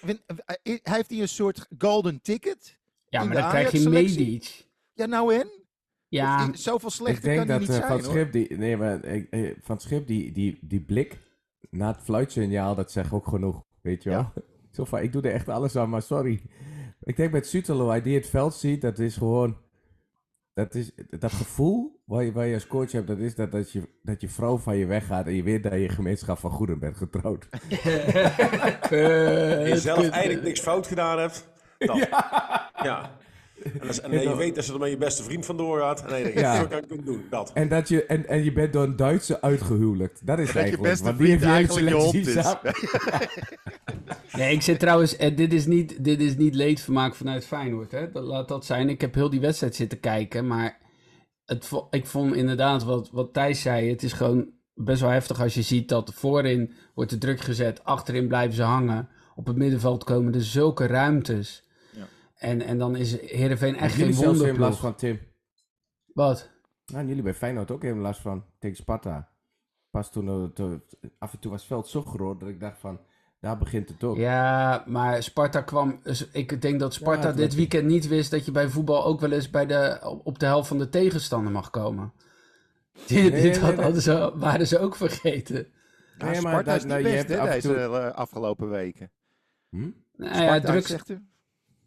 [0.00, 0.20] Wen-
[0.62, 2.78] eh, Heeft hij een soort golden ticket?
[3.08, 3.88] Ja, maar dan krijg je?
[3.88, 4.66] Medic.
[4.92, 5.48] Ja, nou en?
[6.08, 8.10] Ja, Zoveel ik slechter denk kan hij dat niet eh, zijn, Van.
[8.10, 11.18] Schip, die, nee, maar, eh, eh, Van Schip, die, die, die blik
[11.72, 14.32] na het fluitsignaal, dat zegt ook genoeg, weet je wel.
[14.70, 16.42] Zo van, ik doe er echt alles aan, maar sorry.
[17.02, 19.56] Ik denk met Sutelo, hij die het veld ziet, dat is gewoon,
[20.54, 23.72] dat, is, dat gevoel waar je, waar je als coach hebt, dat is dat, dat,
[23.72, 26.78] je, dat je vrouw van je weggaat en je weet dat je gemeenschap van goeden
[26.78, 27.48] bent getrouwd.
[28.90, 31.48] En je zelf eigenlijk niks fout gedaan hebt.
[31.78, 31.96] Dan.
[32.82, 33.18] Ja.
[33.80, 36.02] En, als- en dan je weet dat ze er met je beste vriend vandoor gaat.
[36.02, 36.56] En dan denk je, Ja.
[36.60, 37.24] zo kan ik doen.
[37.30, 37.50] Dat.
[37.54, 40.26] En, dat je, en, en je bent door een Duitse uitgehuwelijkt.
[40.26, 40.90] Dat is Dat je eigenlijk.
[40.90, 43.30] beste vriend heeft eigenlijk je hond selectie is.
[44.32, 47.90] Nee, ik zit trouwens, eh, dit, is niet, dit is niet leedvermaak vanuit Feyenoord.
[47.90, 48.10] Hè?
[48.10, 48.88] Dat, laat dat zijn.
[48.88, 50.78] Ik heb heel die wedstrijd zitten kijken, maar
[51.44, 53.90] het, ik vond inderdaad wat, wat Thijs zei.
[53.90, 57.84] Het is gewoon best wel heftig als je ziet dat voorin wordt de druk gezet,
[57.84, 59.08] achterin blijven ze hangen.
[59.34, 61.64] Op het middenveld komen er zulke ruimtes.
[62.42, 64.80] En, en dan is Heerenveen echt Jullie geen zelfs even last wonderploeg.
[64.80, 65.20] van Tim.
[66.12, 66.50] Wat?
[66.86, 69.28] Nou, en jullie bij Feyenoord ook even last van tegen Sparta.
[69.90, 70.82] Pas toen, eh, toen-
[71.18, 73.00] af en toe was het veld zo groot dat ik dacht van,
[73.40, 74.16] daar begint het ook.
[74.16, 76.00] Ja, maar Sparta kwam.
[76.02, 79.32] dus Ik denk dat Sparta dit weekend niet wist dat je bij voetbal ook wel
[79.32, 82.12] eens bij de, op de helft van de tegenstander mag komen.
[83.06, 83.84] Dit, Nee, dit nee, had- nee.
[83.84, 85.56] hadden ze, waren ze ook vergeten.
[86.18, 87.68] Ja, Nee, maar Sparta dat- is niet nou, je best, hebt hè, af en deze
[87.68, 89.10] toe- eh, afgelopen weken.
[89.70, 89.78] Hm?
[90.16, 91.26] Nou ja, Sparta, druk, zegt u?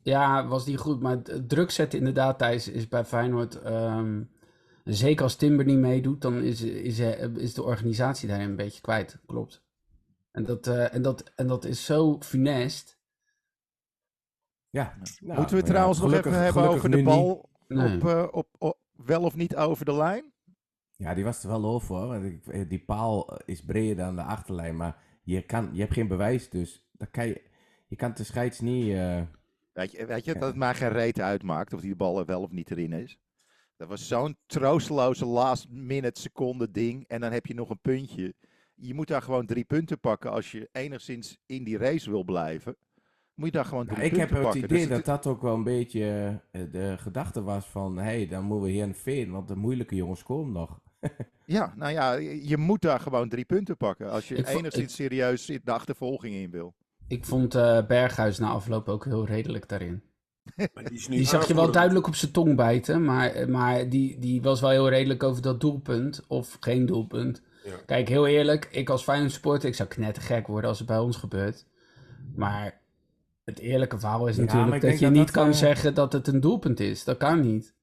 [0.06, 1.02] Ja, was niet goed.
[1.02, 3.62] Maar het druk zetten inderdaad, Thijs, is bij Feyenoord...
[3.62, 4.22] ehm,
[4.86, 7.00] Zeker als Timber niet meedoet, dan is, is,
[7.36, 9.20] is de organisatie daarin een beetje kwijt.
[9.26, 9.64] Klopt.
[10.32, 13.00] En dat, uh, en dat, en dat is zo funest.
[14.70, 14.98] Ja.
[15.20, 17.96] Nou, Moeten we het trouwens nog even hebben over de bal nee.
[17.96, 20.34] op, uh, op, op, wel of niet over de lijn?
[20.96, 22.08] Ja, die was er wel over hoor.
[22.08, 26.50] Want die paal is breder dan de achterlijn, maar je, kan, je hebt geen bewijs,
[26.50, 27.42] dus dan kan je,
[27.88, 28.88] je kan de scheids niet...
[28.88, 29.22] Uh...
[29.76, 32.42] Weet je, weet je dat het maar geen reet uitmaakt of die bal er wel
[32.42, 33.18] of niet erin is?
[33.78, 37.08] Dat was zo'n troosteloze last minute seconde ding.
[37.08, 38.34] En dan heb je nog een puntje.
[38.76, 42.76] Je moet daar gewoon drie punten pakken als je enigszins in die race wil blijven.
[43.34, 44.48] Moet je daar gewoon drie ja, punten pakken.
[44.48, 47.98] Ik heb het idee dat dat ook wel een beetje uh, de gedachte was van...
[47.98, 50.80] Hé, hey, dan moeten we hier een veen, want de moeilijke jongens komen nog.
[51.46, 54.12] ja, nou ja, je moet daar gewoon drie punten pakken.
[54.12, 55.10] Als je ik enigszins ik...
[55.10, 56.76] serieus de achtervolging in wil.
[57.08, 60.04] Ik vond uh, Berghuis na afloop ook heel redelijk daarin.
[60.90, 64.62] die, die zag je wel duidelijk op zijn tong bijten, maar, maar die, die was
[64.62, 67.42] wel heel redelijk over dat doelpunt, of geen doelpunt.
[67.64, 67.76] Ja.
[67.86, 71.18] Kijk, heel eerlijk, ik als Feyenoord supporter, ik zou knettergek worden als het bij ons
[71.18, 71.66] gebeurt.
[72.36, 72.82] Maar
[73.44, 75.54] het eerlijke verhaal is ja, natuurlijk dat je dat niet dat kan uh...
[75.54, 77.04] zeggen dat het een doelpunt is.
[77.04, 77.74] Dat kan niet.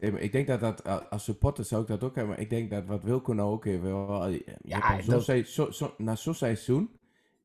[0.00, 2.86] Ik denk dat dat, als supporter zou ik dat ook hebben, maar ik denk dat
[2.86, 4.28] wat Wilco nou ook heeft, wel,
[4.62, 5.46] ja, zo, dat...
[5.46, 6.90] zo, zo, na zo'n seizoen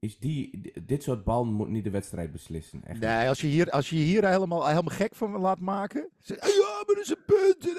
[0.05, 2.81] is die, dit soort bal moet niet de wedstrijd beslissen.
[2.83, 6.09] Echt nee, als je hier, als je hier helemaal, helemaal gek van laat maken.
[6.19, 7.75] Zeg, ja, maar dat is een punt.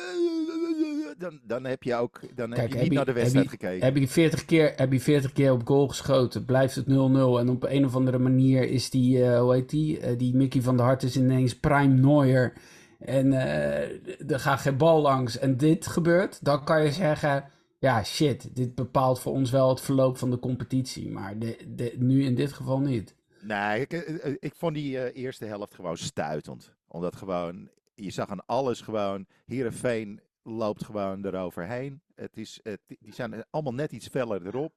[1.18, 3.66] Dan, dan heb je ook dan Kijk, heb je niet naar de wedstrijd heb je,
[3.66, 3.86] gekeken.
[3.86, 6.88] Heb je, 40 keer, heb je 40 keer op goal geschoten, blijft het 0-0.
[6.88, 10.00] En op een of andere manier is die, uh, hoe heet die?
[10.00, 12.52] Uh, die Mickey van der Hart is ineens prime Neuer.
[12.98, 15.38] En uh, er gaat geen bal langs.
[15.38, 16.44] En dit gebeurt.
[16.44, 17.44] Dan kan je zeggen
[17.87, 21.11] ja, shit, dit bepaalt voor ons wel het verloop van de competitie.
[21.11, 23.14] Maar de, de, nu in dit geval niet.
[23.40, 26.72] Nee, ik, eh, eh, ik vond die uh, eerste helft gewoon stuitend.
[26.88, 32.01] Omdat gewoon, je zag aan alles gewoon, Heerenveen loopt gewoon eroverheen.
[32.14, 34.72] Het is, het, die zijn allemaal net iets feller erop.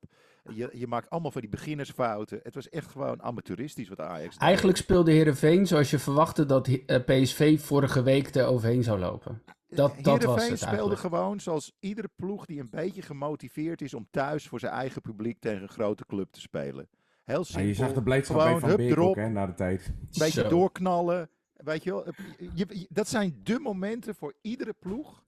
[0.54, 2.39] Je, je maakt allemaal van die beginnersfouten.
[2.43, 4.41] Het was echt gewoon amateuristisch wat Ajax deed.
[4.41, 6.69] Eigenlijk speelde Heerenveen zoals je verwachtte dat
[7.06, 9.41] PSV vorige week er overheen zou lopen.
[9.69, 14.08] Dat, dat was het speelde gewoon zoals iedere ploeg die een beetje gemotiveerd is om
[14.12, 16.89] thuis voor zijn eigen publiek tegen een grote club te spelen.
[17.23, 17.62] Heel simpel.
[17.62, 19.86] Ja, je zag de blijdschap gewoon, bij Van Beek ook, hè, na de tijd.
[19.88, 20.49] Een beetje Zo.
[20.49, 21.29] doorknallen.
[21.53, 22.05] Weet je wel,
[22.53, 25.23] je, dat zijn de momenten voor iedere ploeg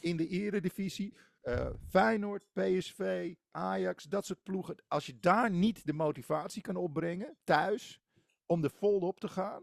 [0.00, 1.14] in de eredivisie.
[1.42, 4.76] Uh, Feyenoord, PSV, Ajax, dat soort ploegen.
[4.88, 8.00] Als je daar niet de motivatie kan opbrengen, thuis,
[8.46, 9.62] om er volop te gaan.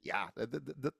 [0.00, 0.94] Ja, dat, dat, dat,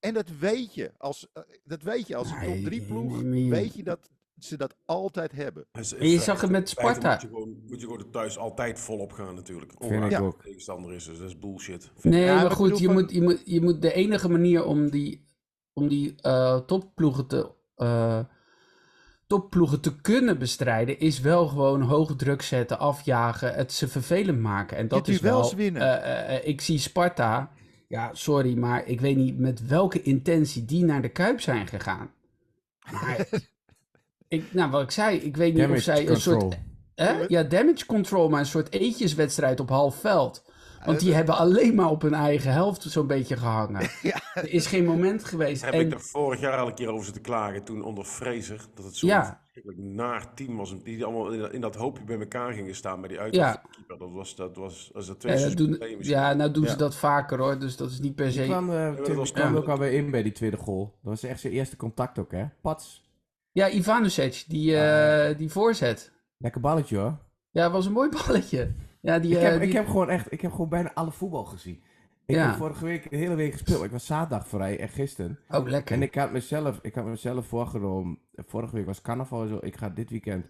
[0.00, 0.92] en dat weet je.
[0.96, 3.20] Als, uh, dat weet je als een top 3 ploeg.
[3.48, 5.66] Weet je dat ze dat altijd hebben.
[5.72, 7.12] En je zag het met Sparta.
[7.12, 9.82] Moet je, gewoon, moet je gewoon thuis altijd volop gaan natuurlijk.
[9.82, 10.32] Ongeacht ja.
[10.42, 11.90] tegenstander is, dus dat is bullshit.
[12.02, 12.94] Nee, ja, maar goed, je, van...
[12.94, 15.26] moet, je, moet, je moet de enige manier om die,
[15.72, 17.50] om die uh, topploegen te...
[17.76, 18.20] Uh,
[19.26, 24.76] topploegen te kunnen bestrijden, is wel gewoon hoge druk zetten, afjagen, het ze vervelend maken.
[24.76, 25.54] En dat is wel.
[25.54, 26.46] winnen.
[26.46, 27.52] ik zie Sparta
[27.88, 32.10] ja, sorry, maar ik weet niet met welke intentie die naar de Kuip zijn gegaan.
[32.90, 33.28] Maar,
[34.28, 36.34] ik, nou, wat ik zei, ik weet niet damage of zij control.
[36.34, 36.58] een soort...
[36.94, 37.24] Hè?
[37.28, 40.44] Ja, damage control, maar een soort eetjeswedstrijd op half veld.
[40.88, 43.88] Want die hebben alleen maar op hun eigen helft zo'n beetje gehangen.
[44.02, 44.20] Ja.
[44.34, 45.64] Er is geen moment geweest.
[45.64, 45.80] Heb en...
[45.80, 48.66] ik er vorig jaar al een keer over zitten klagen, toen onder Fraser.
[48.74, 49.40] Dat het zo'n ja.
[49.76, 50.82] naar team was.
[50.82, 53.18] Die allemaal in dat hoopje bij elkaar gingen staan bij die.
[53.30, 53.62] Ja.
[53.86, 57.38] Dat was, dat was, als dat twee ja, doen, ja, nou doen ze dat vaker
[57.38, 57.58] hoor.
[57.58, 58.42] Dus dat is niet per se...
[58.42, 60.84] Ik kwam, uh, Tim, kwam ook alweer in bij die tweede goal.
[60.84, 62.44] Dat was echt zijn eerste contact ook hè.
[62.60, 63.06] Pats.
[63.52, 66.12] Ja, Ivanovic, die, uh, die voorzet.
[66.36, 67.18] Lekker balletje hoor.
[67.50, 68.74] Ja, het was een mooi balletje.
[69.00, 69.68] Ja, die, ik, heb, uh, die...
[69.68, 71.82] ik heb gewoon echt, ik heb gewoon bijna alle voetbal gezien.
[72.26, 72.46] Ik ja.
[72.46, 73.84] heb vorige week de hele week gespeeld.
[73.84, 75.38] Ik was zaterdag vrij en gisteren.
[75.48, 75.94] Oh, lekker.
[75.94, 78.18] En ik had mezelf, ik had mezelf voorgenomen.
[78.34, 79.58] Vorige week was carnaval zo.
[79.60, 80.46] Ik ga dit weekend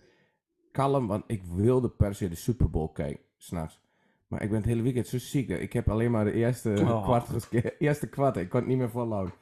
[0.72, 3.80] kalm, want ik wilde per se de Super Bowl kijken, s'nachts.
[4.26, 5.48] Maar ik ben het hele weekend zo ziek.
[5.48, 7.02] Ik heb alleen maar de eerste oh.
[7.02, 8.36] kwart Eerste kwart.
[8.36, 9.34] Ik kon het niet meer volhouden.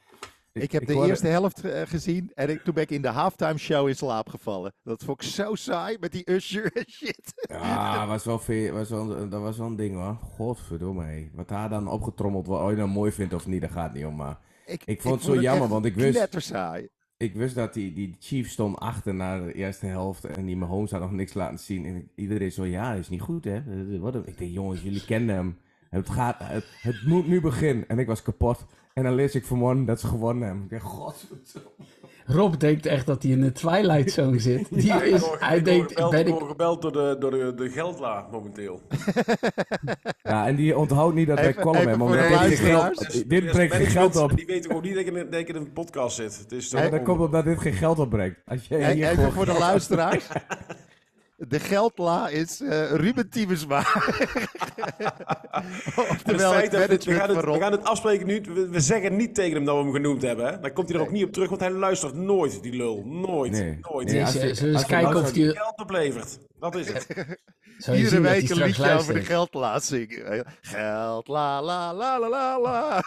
[0.61, 3.57] Ik, heb de eerste helft uh, gezien en ik, toen ben ik in de halftime
[3.57, 4.73] show in slaap gevallen.
[4.83, 7.33] Dat vond ik zo saai met die Usher en shit.
[7.49, 10.17] Ja, was wel veel, was wel, dat was wel een ding hoor.
[10.21, 11.29] Godverdomme hé.
[11.33, 14.05] Wat daar dan opgetrommeld wordt, of je nou mooi vindt of niet, dat gaat niet
[14.05, 14.15] om.
[14.15, 16.27] Maar ik, ik vond het zo jammer, want ik wist...
[16.37, 16.89] saai.
[17.17, 20.91] Ik wist dat die, die Chief stond achter na de eerste helft en die Mahomes
[20.91, 21.85] had nog niks laten zien.
[21.85, 23.55] En iedereen zo, ja, is niet goed hè.
[24.25, 25.57] Ik denk, jongens, jullie kennen hem.
[25.89, 27.87] Het, gaat, het, het moet nu beginnen.
[27.87, 28.65] En ik was kapot.
[28.97, 30.63] En dan lees ik vanmorgen dat ze gewonnen hebben.
[30.63, 31.69] Ik denk, godverdomme.
[32.25, 34.67] Rob denkt echt dat hij in de Twilight Zone zit.
[34.71, 37.53] Die Ja, is, hij ik denkt, gebeld, ben ik word gebeld door de, door de,
[37.55, 38.81] de geldla momenteel.
[40.23, 42.07] Ja, en die onthoudt niet dat wij column hebben.
[42.07, 42.97] Omdat dit geen luisteraars.
[42.97, 44.35] geld, dit brengt geen geld op.
[44.35, 46.37] Die weten gewoon niet dat ik in, dat ik in een podcast zit.
[46.37, 48.39] Het is Ja, dat komt omdat dit geen geld opbrengt.
[48.45, 50.27] Als jij even voor de luisteraars.
[51.39, 53.81] De geldla is eh Ruben Tiemensma.
[55.97, 58.41] Het Oftewel feit het dat we, gaan het, we gaan het afspreken nu.
[58.53, 60.45] We, we zeggen niet tegen hem dat we hem genoemd hebben.
[60.45, 60.59] Hè?
[60.59, 63.03] Dan komt hij er ook niet op terug, want hij luistert nooit, die lul.
[63.05, 63.51] Nooit.
[63.51, 63.77] Nee.
[63.81, 64.07] Nooit.
[64.11, 65.51] Nee, als je- als kijken of die...
[65.55, 66.37] Geld oplevert.
[66.59, 67.07] Dat is het.
[67.95, 70.45] Iedere week een liedje over de geldla zingen.
[70.61, 73.03] Geld, la, la, la, la, la, la.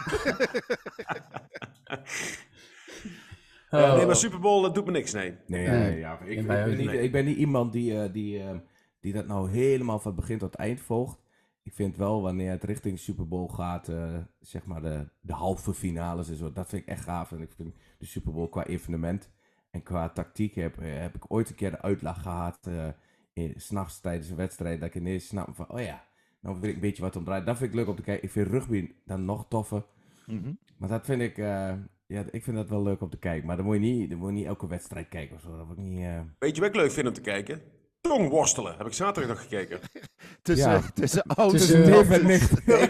[3.71, 4.05] Nee, Oh.
[4.05, 5.33] maar Super Bowl dat doet me niks, nee.
[5.47, 5.79] Nee, Nee.
[5.79, 8.55] nee, ja, ik, ik, ben niet, ik ben niet iemand die, eh, die, eh,
[8.99, 11.19] die dat nou helemaal van begin tot eind volgt.
[11.63, 15.73] Ik vind wel wanneer het richting Super Bowl gaat, eh, zeg maar de, de halve
[15.73, 17.31] finales en zo, dat vind ik echt gaaf.
[17.31, 19.29] En ik vind de Super Bowl qua evenement
[19.71, 22.87] en qua tactiek heb, heb ik ooit een keer de uitlag gehad, eh
[23.33, 26.03] in- s'nachts tijdens een wedstrijd, dat ik ineens snap van, oh ja,
[26.39, 27.45] nou weet ik een beetje wat om draait.
[27.45, 28.23] Dat vind ik leuk om te kijken.
[28.23, 29.83] Ik vind rugby dan nog toffer.
[30.27, 30.51] Mhm.
[30.77, 31.73] Maar dat vind ik, eh,
[32.11, 33.47] ja, ik vind dat wel leuk om te kijken.
[33.47, 35.57] Maar dan moet je niet, dan moet je niet elke wedstrijd kijken of zo.
[35.57, 35.99] Dat wordt niet...
[35.99, 37.61] eh, Weet je wat ik leuk vind om te kijken?
[38.01, 38.77] Tongworstelen.
[38.77, 39.79] Heb ik zaterdag nog gekeken.
[40.41, 40.81] Tussen, Ja.
[40.93, 42.39] tussen oud Tussen en.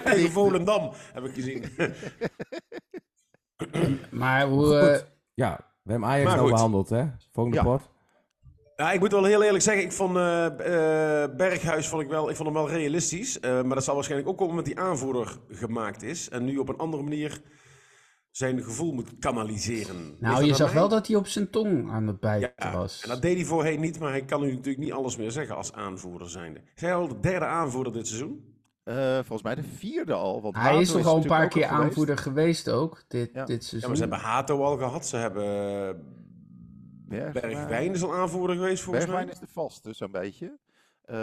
[0.04, 1.64] Tegen Volendam heb ik gezien.
[4.12, 4.76] Maar hoe...
[4.78, 5.02] eh.
[5.34, 6.50] Ja, we hebben Ajax goed.
[6.50, 7.06] behandeld, hè?
[7.32, 7.64] Volgende Ja.
[7.64, 7.90] pot.
[8.76, 12.30] Ja, ik moet wel heel eerlijk zeggen, ik vond eh, eh, Berghuis vond ik wel,
[12.30, 13.40] ik vond hem wel realistisch.
[13.40, 16.30] Eh, maar dat zal waarschijnlijk ook komen omdat die aanvoerder gemaakt is.
[16.30, 17.42] En nu op een andere manier
[18.32, 20.16] zijn gevoel moet kanaliseren.
[20.20, 20.80] Nou, je zag mij?
[20.80, 23.02] wel dat hij op zijn tong aan het bijten Ja, was.
[23.04, 25.56] en dat deed hij voorheen niet, maar hij kan nu natuurlijk niet alles meer zeggen
[25.56, 26.62] als aanvoerder zijnde.
[26.76, 28.50] Is hij al de derde aanvoerder dit seizoen?
[28.84, 30.42] Eh, volgens mij de vierde al.
[30.42, 31.84] Want Hij Hato is toch al een paar keer geweest.
[31.84, 33.46] aanvoerder geweest ook, dit, Ja.
[33.46, 33.90] dit Ja, seizoen.
[33.90, 35.06] maar ze hebben Hato al gehad.
[35.08, 35.96] Ze hebben eh,
[37.08, 37.54] Bergwijn.
[37.54, 39.36] Bergwijn is al aanvoerder geweest volgens Bergwijn mij.
[39.42, 40.58] is de vaste, zo'n beetje.
[41.02, 41.16] Eh,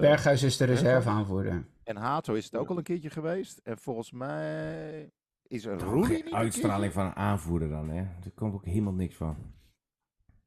[0.00, 1.66] Berghuis is de reserveaanvoerder.
[1.84, 3.60] En Hato is het ook al een keertje geweest.
[3.64, 5.10] En volgens mij
[5.48, 8.00] is er niet een uitstraling van een aanvoerder dan, hè?
[8.00, 9.36] Er komt ook helemaal niks van.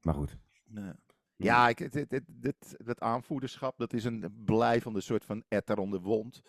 [0.02, 0.38] Maar goed.
[0.66, 0.94] Nee.
[1.36, 5.92] Ja, ik, dit, dit, dit, dat aanvoederschap, dat is een blijvende soort van etter om
[5.92, 6.42] de wond.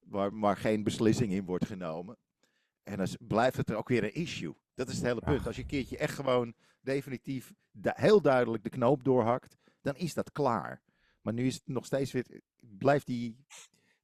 [0.00, 2.16] Waar, waar geen beslissing in wordt genomen.
[2.82, 4.54] En dan blijft het er ook weer een issue.
[4.74, 5.38] Dat is het hele punt.
[5.40, 5.46] Ach.
[5.46, 10.14] Als je een keertje echt gewoon definitief du- heel duidelijk de knoop doorhakt, dan is
[10.14, 10.82] dat klaar.
[11.22, 13.36] Maar nu is het nog steeds weer, blijft die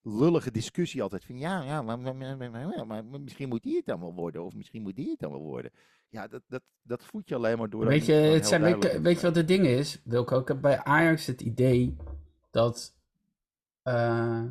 [0.03, 3.77] lullige discussie altijd van ja, ja, maar, maar, maar- maar- maar- maar misschien moet die
[3.77, 4.45] het dan wel worden.
[4.45, 5.71] Of misschien moet die het dan wel worden.
[6.09, 7.87] Ja, dat, dat, dat voed je alleen maar door.
[7.87, 8.63] Weet je, het zijn,
[9.03, 10.39] weet je wat het ding is, Wilco?
[10.41, 11.97] Ik heb bij Ajax het idee
[12.51, 12.95] dat...
[13.83, 14.43] eh,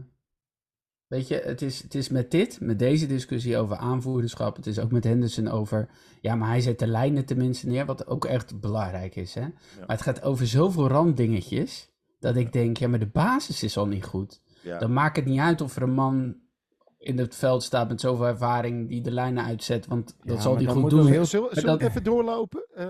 [1.08, 4.80] weet je, het is, het is met dit, met deze discussie over aanvoerderschap, het is
[4.80, 5.90] ook met Henderson over...
[6.22, 9.42] Ja, maar hij zet de lijnen tenminste neer, wat ook echt belangrijk is, hè?
[9.42, 13.88] Maar het gaat over zoveel randdingetjes, dat ik denk, ja, maar de basis is al
[13.88, 14.42] niet goed.
[14.62, 14.80] Ja.
[14.80, 16.36] Dan maakt het niet uit of er een man
[16.97, 20.56] in het veld staat met zoveel ervaring die de lijnen uitzet, want dat Ja, zal
[20.56, 21.08] hij goed moet doen.
[21.08, 22.65] heel- Zullen, zullen dat- we even doorlopen?
[22.76, 22.86] Eh,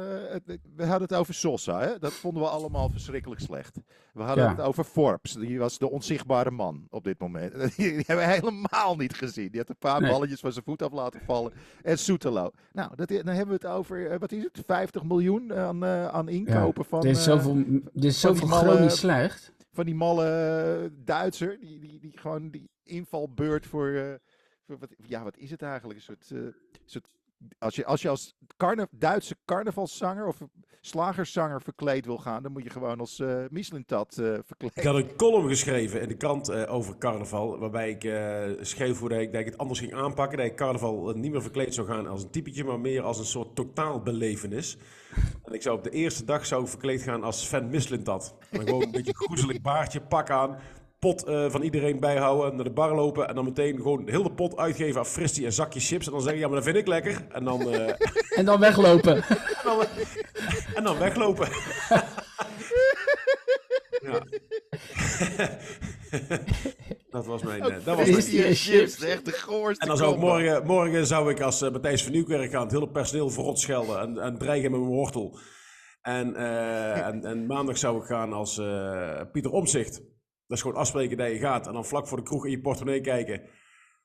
[0.75, 1.99] we hadden het over Sosa, hè?
[1.99, 3.79] dat vonden we allemaal verschrikkelijk slecht.
[4.13, 4.49] We hadden Ja.
[4.49, 7.53] het over Forbes, die was de onzichtbare man op dit moment.
[7.77, 9.49] Die hebben we helemaal niet gezien.
[9.49, 10.11] Die had een paar Nee.
[10.11, 11.53] balletjes van zijn voet af laten vallen.
[11.81, 12.51] En Soetelo.
[12.73, 16.07] Nou, dat, dan hebben we het over, eh, wat is het, 50 miljoen aan, eh,
[16.07, 17.55] aan inkopen van, Er is zoveel,
[17.95, 19.51] er is zoveel malle- chronisch slecht.
[19.71, 21.59] Van die malle Duitser.
[21.59, 24.13] Die, die, die gewoon die invalbeurt voor, eh,
[24.65, 25.99] voor wat, ja, wat is het eigenlijk?
[25.99, 26.53] Een soort, eh,
[26.85, 27.07] soort
[27.59, 28.35] als je als,
[28.91, 30.37] Duitse carnavalszanger of
[30.81, 34.77] slagerszanger verkleed wil gaan, dan moet je gewoon als Michelin-tat eh verkleed.
[34.77, 37.59] Ik had een column geschreven in de krant eh, over carnaval.
[37.59, 40.37] Waarbij ik eh, schreef hoe dat ik, het anders ging aanpakken.
[40.37, 43.19] Dat ik carnaval eh, niet meer verkleed zou gaan als een typetje, maar meer als
[43.19, 44.77] een soort totaalbelevenis.
[45.45, 48.35] En ik zou op de eerste dag zou verkleed gaan als Sven Mislintat.
[48.49, 50.57] En dan gewoon een beetje groezelig baardje, pak aan.
[51.01, 54.31] Pot eh, van iedereen bijhouden, naar de bar lopen en dan meteen gewoon heel de
[54.31, 56.05] pot uitgeven aan fristie en zakjes chips.
[56.05, 57.25] En dan zeggen, ja, maar dat vind ik lekker.
[57.29, 57.93] En dan, eh,
[58.37, 59.15] En dan weglopen.
[59.15, 59.85] en dan,
[60.75, 61.47] en dan weglopen.
[64.07, 64.23] ja.
[67.09, 67.61] dat was mijn...
[67.61, 69.01] eh, dat was mijn Fristie en chips.
[69.01, 72.11] echt de goorste En dan zou ik morgen, morgen zou ik als uh, Matthijs van
[72.11, 75.37] Nieuwkerk gaan het hele personeel verrot schelden en, en dreigen met mijn wortel.
[76.01, 80.01] En, uh, en, en, maandag zou ik gaan als uh, Pieter Omzicht.
[80.51, 82.61] Dat is gewoon afspreken dat je gaat en dan vlak voor de kroeg in je
[82.61, 83.41] portemonnee kijken.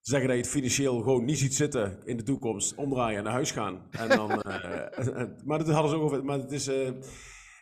[0.00, 2.74] Zeggen dat je het financieel gewoon niet ziet zitten in de toekomst.
[2.74, 3.86] Omdraaien en naar huis gaan.
[3.90, 4.36] En dan, uh,
[5.46, 6.24] maar dat hadden ze ook over.
[6.24, 6.86] Maar het is, uh,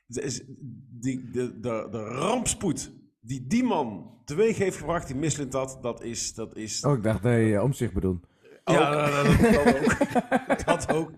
[0.07, 0.43] het is
[0.91, 6.03] die, de, de, de rampspoed die die man teweeg heeft gebracht, die mislint dat, dat
[6.03, 6.35] is...
[6.35, 8.27] Dat is Oh, ik dacht dat je om zich bedoelt.
[8.65, 10.65] Ja, dat, dat ook.
[10.67, 11.13] dat ook.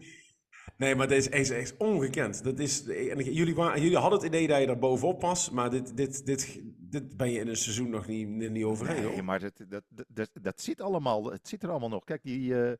[0.76, 2.44] Nee, maar dit is echt, echt ongekend.
[2.44, 5.70] Dat is, en jullie, waren, jullie hadden het idee dat je daar bovenop was, maar
[5.70, 6.60] dit, dit, dit,
[7.00, 9.02] dit ben je in een seizoen nog niet, niet overheen.
[9.02, 9.24] Nee, hoor.
[9.24, 11.30] maar dat, dat, dat, dat, zit allemaal.
[11.30, 12.04] Het zit er allemaal nog.
[12.04, 12.72] Kijk, die, eh,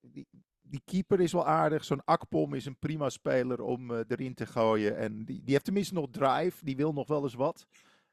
[0.00, 0.26] die,
[0.62, 1.84] die keeper is wel aardig.
[1.84, 4.96] Zo'n Akpom is een prima speler om eh, erin te gooien.
[4.96, 6.64] En die, die heeft tenminste nog drive.
[6.64, 7.66] Die wil nog wel eens wat.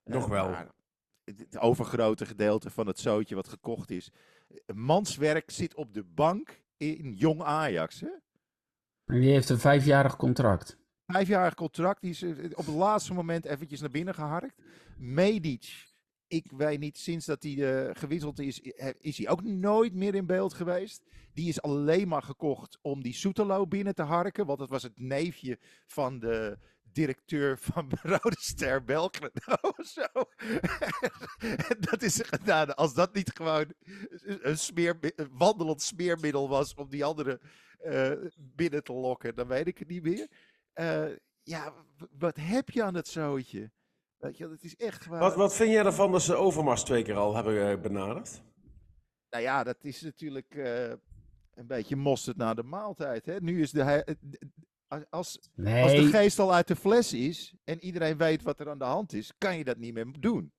[0.04, 0.50] Eh, Nog wel.
[0.50, 0.72] maar
[1.24, 4.12] Het het overgrote gedeelte van het zootje wat gekocht is.
[4.74, 8.00] Manswerk zit op de bank in jong Ajax.
[8.00, 8.10] Hè?
[9.06, 10.79] En die heeft een vijfjarig contract.
[11.12, 12.02] Vijfjarig contract.
[12.02, 14.62] Die is eh, op het laatste moment eventjes naar binnen geharkt.
[14.98, 15.88] Medic.
[16.28, 18.60] Ik weet niet, sinds dat hij eh, gewisseld is,
[19.00, 21.04] is hij ook nooit meer in beeld geweest.
[21.34, 24.46] Die is alleen maar gekocht om die Soetelo binnen te harken.
[24.46, 26.58] Want dat was het neefje van de
[26.92, 29.70] directeur van Rode Ster Belgrado.
[29.78, 30.08] of Zo.
[31.80, 32.76] dat is gedaan.
[32.76, 33.74] Als dat niet gewoon
[34.24, 35.00] een, smeer,
[35.32, 37.40] wandelend smeermiddel was om die andere
[37.80, 40.28] eh, binnen te lokken, dan weet ik het niet meer.
[40.80, 41.06] Eh,
[41.44, 41.74] ja,
[42.18, 43.72] wat heb je aan het zootje?
[44.18, 45.20] Weet je, het is echt gewoon...
[45.20, 48.42] Wat, wat vind jij ervan dat ze Overmars twee keer al hebben eh, benaderd?
[49.30, 50.90] Nou ja, dat is natuurlijk eh,
[51.54, 53.26] een beetje mosterd na de maaltijd.
[53.26, 53.40] Hè?
[53.40, 54.18] Nu is de,
[55.10, 58.80] als, als de geest al uit de fles is en iedereen weet wat er aan
[58.80, 60.54] de hand is, kan je dat niet meer doen.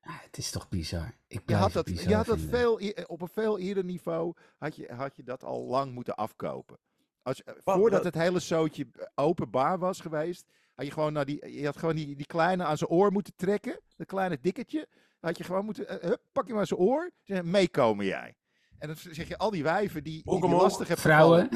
[0.00, 1.18] Ja, het is toch bizar.
[1.26, 4.76] Ik Je had dat, bizar je had dat veel, op een veel eerder niveau had
[4.76, 6.78] je, had je dat al lang moeten afkopen.
[7.28, 11.52] Als, eh, voordat het hele zootje eh, openbaar was geweest, had je gewoon, naar die,
[11.60, 13.80] je had gewoon die, die kleine aan zijn oor moeten trekken.
[13.96, 14.88] Dat kleine dikketje.
[15.20, 17.10] Had je gewoon moeten, eh, hup, pak je maar zijn oor.
[17.22, 18.36] Zeg, meekomen jij.
[18.78, 21.48] En dan zeg je al die wijven die, die, lastig hebben Vrouwen,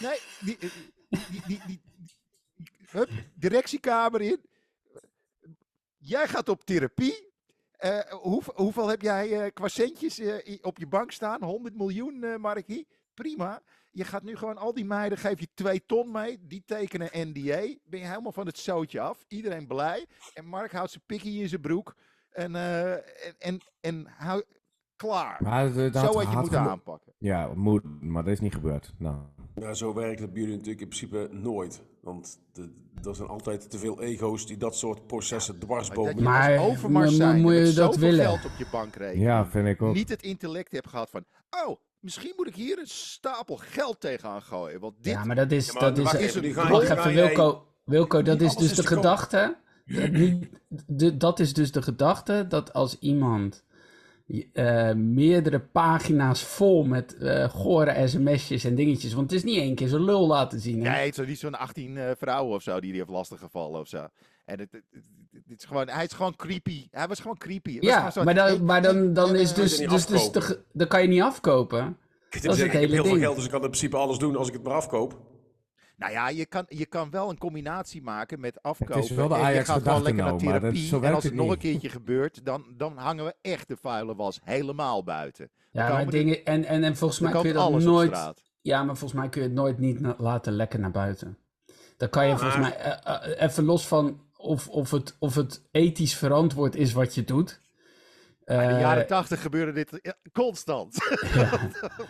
[0.00, 0.70] Nee, die, eh,
[1.46, 1.82] die, die,
[2.90, 4.40] hup, directiekamer in.
[5.96, 7.28] Jij gaat op therapie.
[7.78, 11.42] Eh, hoe, hoeveel heb jij eh, qua centjes eh, op je bank staan?
[11.42, 12.86] 100 miljoen, eh Markie?
[13.14, 13.62] Prima.
[13.98, 16.38] Je gaat nu gewoon al die meiden, geef je twee ton mee.
[16.40, 17.60] Die tekenen NDA.
[17.84, 19.24] Ben je helemaal van het zootje af.
[19.28, 20.06] Iedereen blij.
[20.34, 21.94] En Mark houdt zijn pikkie in zijn broek.
[22.30, 23.02] En, eh, en,
[23.38, 24.42] en, en hou,
[24.96, 25.42] klaar.
[25.42, 27.12] Maar het Zo had- je moeten aanpakken.
[27.18, 28.92] Ja, moet, maar dat is niet gebeurd.
[28.98, 29.16] Nou,
[29.54, 31.82] Nou, zo werkt het bij jullie natuurlijk in principe nooit.
[32.00, 32.40] Want
[33.04, 36.22] er zijn altijd te veel ego's die dat soort processen dwarsbomen.
[36.22, 38.24] Maar als overmars zijn moet je met dat zoveel willen?
[38.26, 39.24] geld op je bankrekening.
[39.26, 39.94] ja, vind ik ook.
[39.94, 41.24] niet het intellect hebt gehad van...
[41.66, 44.80] Oh, misschien moet ik hier een stapel geld tegenaan gooien.
[44.80, 45.12] Want dit...
[45.12, 47.66] ja, maar dat is, Ja, maar dat is, wacht is even, Wacht Wilco.
[47.84, 49.56] Wilco, dat is dus is de gedachte.
[49.86, 50.48] dat niet-
[50.86, 53.64] de- dat is dus de gedachte dat als iemand
[54.52, 59.12] eh, meerdere pagina's vol met eh gore sms'jes en dingetjes.
[59.12, 60.84] Want het is niet één keer zijn lul laten zien.
[60.84, 60.90] Hè?
[60.90, 63.88] Nee, het is niet zo'n 18 eh, vrouwen of zo die die heeft lastiggevallen of
[63.88, 64.06] zo.
[64.44, 64.82] En het, het,
[65.38, 66.86] het- het is gewoon, hij is gewoon creepy.
[66.90, 67.74] Hij was gewoon creepy.
[67.74, 70.86] Het was ja, gewoon maar, dan, maar dan, dan is dus, dus, dus de, dan
[70.88, 71.96] kan je niet afkopen.
[72.30, 73.24] Ik dat is het ik heb hele heel veel ding.
[73.24, 75.20] geld, dus ik kan in principe alles doen als ik het maar afkoop.
[75.96, 79.16] Nou ja, je kan, je kan wel een combinatie maken met afkopen.
[79.16, 80.90] wel de en je Ajax gaat gedachte lekker naar nou, therapie.
[80.90, 84.14] en als het het nog een keertje gebeurt, dan, dan hangen we echt de vuile
[84.14, 85.50] was helemaal buiten.
[85.70, 88.32] Ja, komen maar er- dingen, en, en, en volgens mij kun je dat nooit.
[88.60, 91.38] Ja, maar volgens mij kun je het nooit niet na- laten lekken naar buiten.
[91.96, 95.62] Dan kan je volgens mij eh, eh, even los van of, of, het, of het
[95.70, 97.60] ethisch verantwoord is wat je doet.
[98.44, 100.96] In de Eh, jaren tachtig gebeurde dit constant.
[101.34, 101.50] Ja,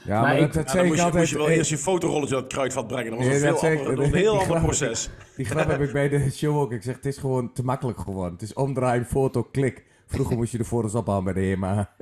[0.06, 1.28] Maar maar, ik- dat, Ja, moest ik je, moest altijd.
[1.28, 3.10] je wel eh, eerst je fotorolletje uit het kruidvat brengen.
[3.10, 5.10] Dat was Nee, een, dat een heel grap- ander proces.
[5.36, 6.72] Die grap heb ik bij de show ook.
[6.72, 8.32] Ik zeg, het is gewoon te makkelijk geworden.
[8.32, 9.84] Het is omdraaien, foto, klik.
[10.06, 11.94] Vroeger moest je de foto's ophalen bij de HEMA.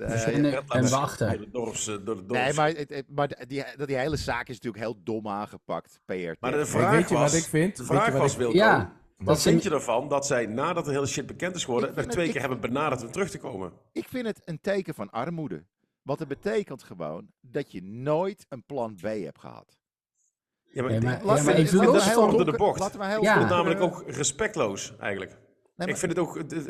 [0.00, 1.48] Eh, en, wachten.
[1.52, 2.22] Dorps, eh, dorps.
[2.26, 2.74] Nee, maar,
[3.48, 6.00] die, dat die hele zaak is natuurlijk heel dom aangepakt.
[6.04, 6.12] PR.
[6.40, 7.76] Maar de vraag weet je was, wat ik vind?
[7.76, 10.26] De Weet je vraag wat was, ik- Wilco, Ja, wat dat vind je ervan dat
[10.26, 13.02] zij nadat de hele shit bekend is geworden, nog twee het- keer ik- hebben benaderd
[13.04, 13.72] om terug te komen?
[13.92, 15.64] Ik vind het een teken van armoede.
[16.02, 19.78] Want het betekent gewoon dat je nooit een plan B hebt gehad.
[20.72, 21.70] Ja, maar, Ja, ik maar- ja, ik maar vind dat is
[22.44, 22.78] de bocht.
[22.80, 23.32] Laten we heel Ja.
[23.32, 25.38] Ik vind het donker, namelijk ook respectloos, eigenlijk.
[25.86, 26.36] Maar- ik vind het ook...
[26.36, 26.66] eh, Dat is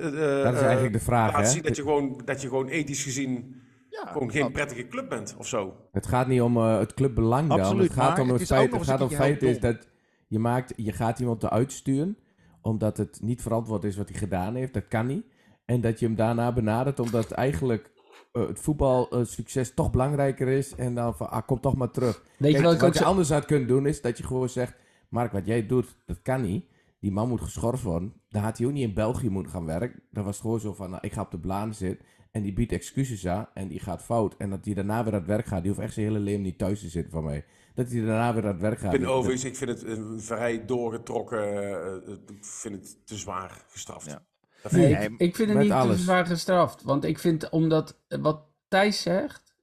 [0.60, 1.48] eh, eigenlijk de vraag, Laat hè?
[1.50, 3.54] zien dat je, gewoon, dat je gewoon ethisch gezien
[3.88, 5.76] ja, gewoon geen dat- prettige club bent, of zo.
[5.92, 7.60] Het gaat niet om eh, het clubbelang dan.
[7.60, 9.88] Absoluut, het gaat om het feit, het gaat om feit is dat
[10.26, 12.16] je, maakt, je gaat iemand eruit sturen
[12.62, 14.72] omdat het niet verantwoord is wat hij gedaan heeft.
[14.74, 15.24] Dat kan niet.
[15.64, 17.90] En dat je hem daarna benadert omdat eigenlijk
[18.32, 20.74] eh, het voetbalsucces toch belangrijker is.
[20.74, 22.22] En dan van, ah, kom toch maar terug.
[22.36, 24.24] Weet je Kijk, wat ik wat ook je anders had kunnen doen is dat je
[24.24, 24.74] gewoon zegt...
[25.08, 26.64] Mark, wat jij doet, dat kan niet.
[27.00, 28.12] Die man moet geschorst worden.
[28.28, 30.02] Dan had hij ook niet in België moeten gaan werken.
[30.10, 32.06] Dan was het gewoon zo van, nou, ik ga op de blaan zitten.
[32.30, 34.34] En die biedt excuses aan en die gaat fout.
[34.38, 35.62] En dat hij daarna weer aan het werk gaat.
[35.62, 37.44] Die hoeft echt zijn hele leven niet thuis te zitten van mij.
[37.74, 38.84] Dat hij daarna weer aan het werk gaat.
[38.84, 43.06] Ik vind Dat- overigens, ik vind het een vrij doorgetrokken, eh, eh, ik vind het
[43.06, 44.06] te zwaar gestraft.
[44.06, 44.22] Ja.
[44.62, 45.08] Dat Nee, vind ik.
[45.08, 46.82] Nee, ik, ik vind het niet te zwaar gestraft.
[46.82, 49.54] Want ik vind, omdat wat Thijs zegt,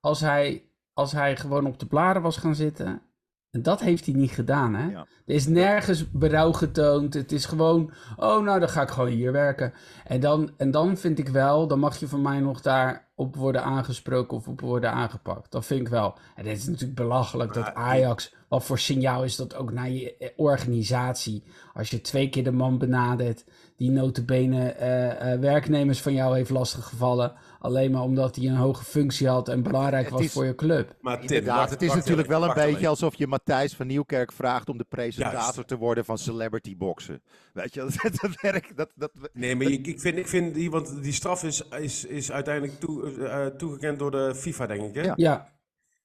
[0.00, 3.02] als hij, als hij gewoon op de blaren was gaan zitten,
[3.50, 4.90] en dat heeft hij niet gedaan, hè?
[4.90, 5.06] Ja.
[5.26, 7.14] Er is nergens berouw getoond.
[7.14, 9.72] Het is gewoon, oh, nou, dan ga ik gewoon hier werken.
[10.04, 13.62] En dan, en dan vind ik wel, dan mag je van mij nog daarop worden
[13.62, 15.50] aangesproken of op worden aangepakt.
[15.50, 16.18] Dat vind ik wel.
[16.34, 20.16] En het is natuurlijk belachelijk dat Ajax, wat voor signaal is dat ook naar je
[20.16, 21.42] eh, organisatie?
[21.74, 23.44] Als je twee keer de man benadert
[23.76, 27.32] die notabene eh, eh, werknemers van jou heeft lastiggevallen.
[27.58, 30.94] Alleen maar omdat hij een hoge functie had en belangrijk was is- voor je club.
[31.00, 34.32] Maar Tim, wacht- het is wacht natuurlijk wel een beetje alsof je Matthijs van Nieuwkerk
[34.32, 35.68] vraagt om de presentator Juist.
[35.68, 37.22] te worden van celebrity boxen.
[37.52, 38.76] Weet je, dat, dat werkt.
[38.76, 42.04] Dat, dat, Nee, maar ik, ik vind, ik vind die, want die straf is, is,
[42.04, 44.94] is uiteindelijk toe, eh, toegekend door de FIFA, denk ik.
[44.94, 45.02] Hè?
[45.02, 45.12] Ja.
[45.16, 45.48] Ja,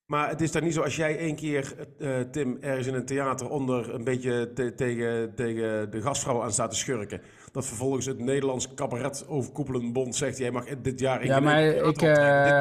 [0.06, 3.06] Maar het is dan niet zo als jij één keer, eh, Tim, ergens in een
[3.06, 7.22] theater onder een beetje te- tegen, tegen de gastvrouw aan staat te schurken.
[7.56, 11.84] Dat vervolgens het Nederlands cabaret overkoepelend bond zegt, jij mag dit jaar Ja, maar ik,
[12.00, 12.16] dit,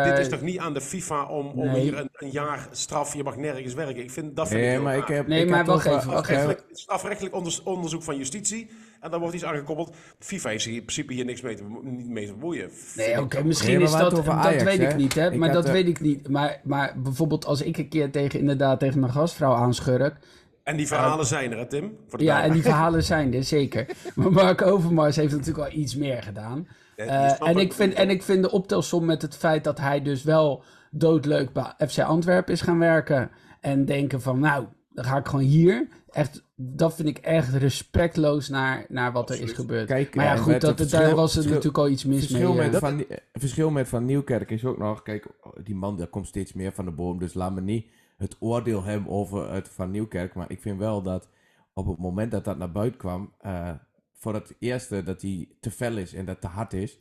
[0.05, 1.81] dit is eh, toch niet aan de FIFA om, om Nee.
[1.83, 4.03] hier een, een jaar straf, je mag nergens werken.
[4.03, 5.27] Ik vind, dat vind ik Nee, maar ik heb...
[5.27, 8.71] Nee, ik maar heb wacht toch Strafrechtelijk, strafrechtelijk onders- onderzoek van justitie.
[9.01, 9.95] En dan wordt iets aangekoppeld.
[10.19, 12.71] FIFA heeft zich in principe hier niks mee te, niet mee te bemoeien.
[12.97, 15.31] Nee, oké, misschien is dat, dat over Ajax, weet ik niet, hè?
[15.31, 16.29] Ik maar dat eh, weet ik niet.
[16.29, 20.17] Maar, maar bijvoorbeeld als ik een keer tegen, inderdaad, tegen mijn gastvrouw aanschurk.
[20.65, 21.97] En die verhalen zijn er, hè, Tim?
[22.07, 23.87] Voor de Ja, en die verhalen zijn er, zeker.
[24.15, 26.69] Maar Mark Overmars heeft natuurlijk wel iets meer gedaan.
[26.97, 30.03] Ja, Eh, en, ik vind, en ik vind de optelsom met het feit dat hij
[30.03, 33.31] dus wel doodleuk bij FC Antwerpen is gaan werken.
[33.61, 35.89] En denken van, nou, dan ga ik gewoon hier.
[36.11, 39.87] Echt, dat vind ik echt respectloos naar, naar wat er is gebeurd.
[39.87, 42.53] Kijk, maar ja, eh, goed, dat, het daar was er natuurlijk al iets mis verschil
[42.53, 42.65] mee.
[42.65, 42.81] met, eh.
[42.81, 45.27] van, verschil met Van Nieuwkerk is ook nog, kijk,
[45.65, 47.87] die man daar komt steeds meer van de boom, dus laat me niet
[48.25, 51.29] het oordeel hebben over het Van Nieuwkerk, maar ik vind wel dat
[51.73, 53.71] op het moment dat dat naar buiten kwam, eh,
[54.13, 56.99] voor het eerste dat hij te fel is en dat te hard is,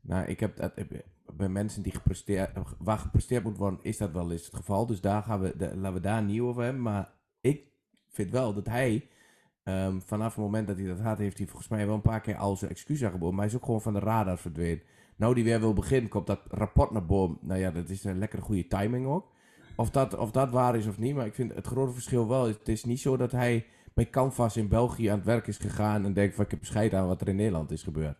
[0.00, 0.72] nou, ik heb dat,
[1.36, 5.00] bij mensen die gepresteerd, waar gepresteerd moet worden, is dat wel eens het geval, dus
[5.00, 7.62] daar gaan we, de- laten we daar niet over hebben, maar ik
[8.08, 9.08] vind wel dat hij
[9.64, 12.20] Ehm, vanaf het moment dat hij dat had, heeft hij volgens mij wel een paar
[12.20, 13.34] keer al zijn excuus aangeboden.
[13.34, 14.82] Maar hij is ook gewoon van de radar verdwenen.
[15.16, 17.38] Nou, die weer wil beginnen, komt dat rapport naar boven.
[17.40, 19.32] Nou ja, dat is een lekkere goede timing ook.
[19.76, 22.46] Of dat, of dat waar is of niet, maar ik vind het grote verschil wel.
[22.46, 26.04] Het is niet zo dat hij bij Canvas in België aan het werk is gegaan
[26.04, 28.16] en denkt van ik heb scheid aan wat er in Nederland is gebeurd.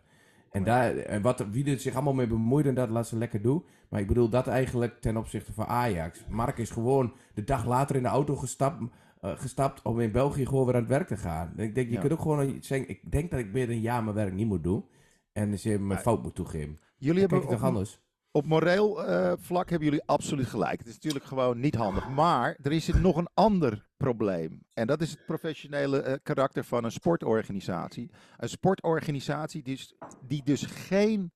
[0.50, 3.42] En, daar, en wat, wie er zich allemaal mee bemoeit en dat laat ze lekker
[3.42, 3.64] doen.
[3.88, 6.24] Maar ik bedoel dat eigenlijk ten opzichte van Ajax.
[6.28, 8.82] Mark is gewoon de dag later in de auto gestapt,
[9.20, 11.52] eh, gestapt om in België gewoon weer aan het werk te gaan.
[11.56, 12.00] En ik denk, je Ja.
[12.00, 14.46] kunt ook gewoon zeggen, ik denk dat ik meer dan een jaar mijn werk niet
[14.46, 14.84] moet doen.
[15.32, 16.78] En dus je mijn fout moet toegeven.
[16.98, 18.03] jullie hebben kijk je toch anders?
[18.36, 20.78] Op moreel eh, vlak hebben jullie absoluut gelijk.
[20.78, 22.08] Het is natuurlijk gewoon niet handig.
[22.08, 24.66] Maar er is nog een ander probleem.
[24.72, 28.10] En dat is het professionele eh, karakter van een sportorganisatie.
[28.36, 29.94] Een sportorganisatie die dus,
[30.26, 31.32] die dus geen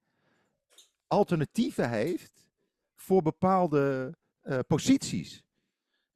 [1.06, 2.48] alternatieven heeft
[2.94, 5.42] voor bepaalde eh, posities.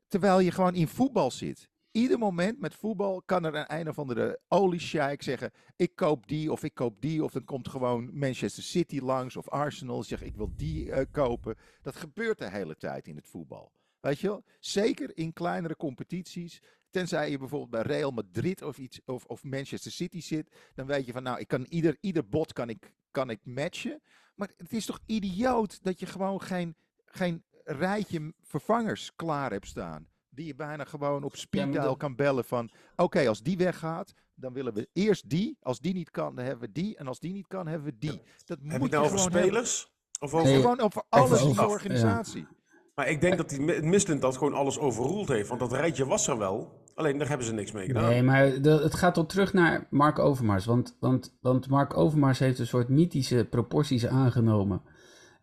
[0.09, 1.69] Terwijl je gewoon in voetbal zit.
[1.93, 6.53] Ieder moment met voetbal kan er een een of andere oliesjeik zeggen: Ik koop die
[6.53, 7.25] of ik koop die.
[7.25, 10.03] Of dan komt gewoon Manchester City langs of Arsenal.
[10.03, 11.57] Zegt: Ik wil die eh, kopen.
[11.83, 13.73] Dat gebeurt de hele tijd in het voetbal.
[14.01, 14.45] Weet je wel?
[14.59, 16.63] Zeker in kleinere competities.
[16.91, 20.55] Tenzij je bijvoorbeeld bij Real Madrid of, iets, of, of Manchester City zit.
[20.75, 24.03] Dan weet je van: Nou, ik kan ieder, ieder bot kan ik, kan ik matchen.
[24.35, 30.11] Maar het is toch idioot dat je gewoon geen, geen rijtje vervangers klaar hebt staan.
[30.35, 32.71] Die je bijna gewoon op speed dial kan bellen van...
[32.97, 35.57] Oké, als die weggaat, dan willen we eerst die.
[35.61, 36.97] Als die niet kan, dan hebben we die.
[36.97, 38.23] En als die niet kan, hebben we die.
[38.45, 39.51] Dat Heb je moet het nou je over gewoon hebben.
[39.51, 39.93] spelers?
[40.21, 40.47] Of over...
[40.47, 40.61] Nee.
[40.61, 42.47] Gewoon over alles in de organisatie.
[42.95, 45.49] Maar ik denk dat die Mi- Mislint dat gewoon alles overroeld heeft.
[45.49, 46.81] Want dat rijtje was er wel.
[46.95, 48.03] Alleen daar hebben ze niks mee gedaan.
[48.09, 50.65] Nee, maar de- het gaat al terug naar Mark Overmars.
[50.65, 54.83] Want, want, want Mark Overmars heeft een soort mythische proporties aangenomen.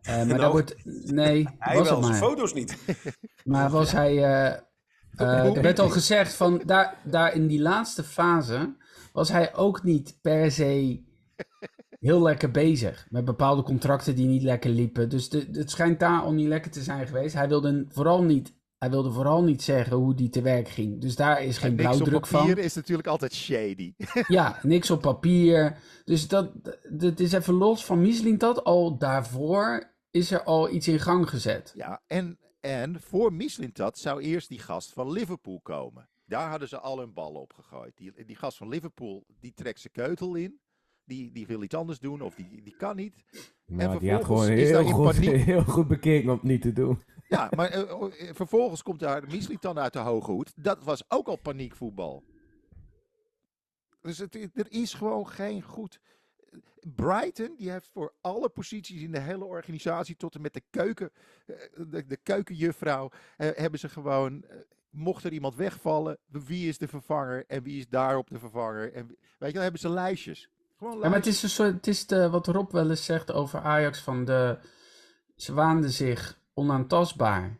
[0.02, 0.84] Eh, maar daar Nou, wordt.
[1.10, 2.76] Nee, Hij was wel, zijn foto's niet.
[3.44, 4.24] Maar was hij.
[4.52, 4.60] eh,
[5.20, 6.62] eh, er werd al gezegd van.
[6.64, 8.74] Daar, daar in die laatste fase.
[9.12, 11.02] was hij ook niet per se.
[12.00, 13.06] heel lekker bezig.
[13.10, 15.08] Met bepaalde contracten die niet lekker liepen.
[15.08, 17.34] Dus de, het schijnt daar al niet lekker te zijn geweest.
[17.34, 18.58] Hij wilde vooral niet.
[18.78, 21.00] Hij wilde vooral niet zeggen hoe die te werk ging.
[21.00, 22.40] Dus daar is geen En niks op blauwdruk van.
[22.40, 23.94] papier is natuurlijk altijd shady.
[24.26, 25.76] Ja, niks op papier.
[26.04, 26.50] Dus dat,
[26.90, 28.64] dat is even los van Mieseling dat.
[28.64, 31.72] Al daarvoor is er al iets in gang gezet.
[31.76, 36.08] Ja, en, en voor Mislintat zou eerst die gast van Liverpool komen.
[36.24, 37.96] Daar hadden ze al hun ballen op gegooid.
[37.96, 40.60] Die, die gast van Liverpool, die trekt zijn keutel in.
[41.04, 43.24] Die, die wil iets anders doen of die, die kan niet.
[43.66, 47.02] Nou, die had gewoon heel goed, heel goed bekeken om het niet te doen.
[47.28, 50.52] Ja, maar eh, eh, vervolgens komt daar Mislitan uit de hoge hoed.
[50.56, 52.24] Dat was ook al paniekvoetbal.
[54.00, 56.00] Dus het, er is gewoon geen goed...
[56.94, 61.10] Brighton, die heeft voor alle posities in de hele organisatie, tot en met de keuken,
[61.46, 61.56] eh,
[61.90, 64.56] de, de keukenjuffrouw, eh, hebben ze gewoon, eh,
[64.90, 68.92] mocht er iemand wegvallen, wie is de vervanger en wie is daarop de vervanger.
[68.92, 70.48] En, weet je, dan hebben ze lijstjes.
[70.78, 73.32] Gewoon Ja, maar het is, een soort, het is de, wat Rob wel eens zegt
[73.32, 74.58] over Ajax, van de,
[75.36, 77.58] ze waanden zich onaantastbaar.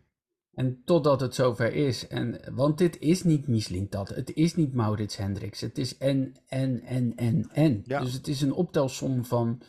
[0.61, 2.09] En totdat het zover is.
[2.09, 5.61] En, want dit is niet Mislintat, het is niet Maurits Hendricks.
[5.61, 7.83] Het is en, en, en, en, en.
[7.85, 8.01] Ja.
[8.01, 9.63] Dus het is een optelsom van...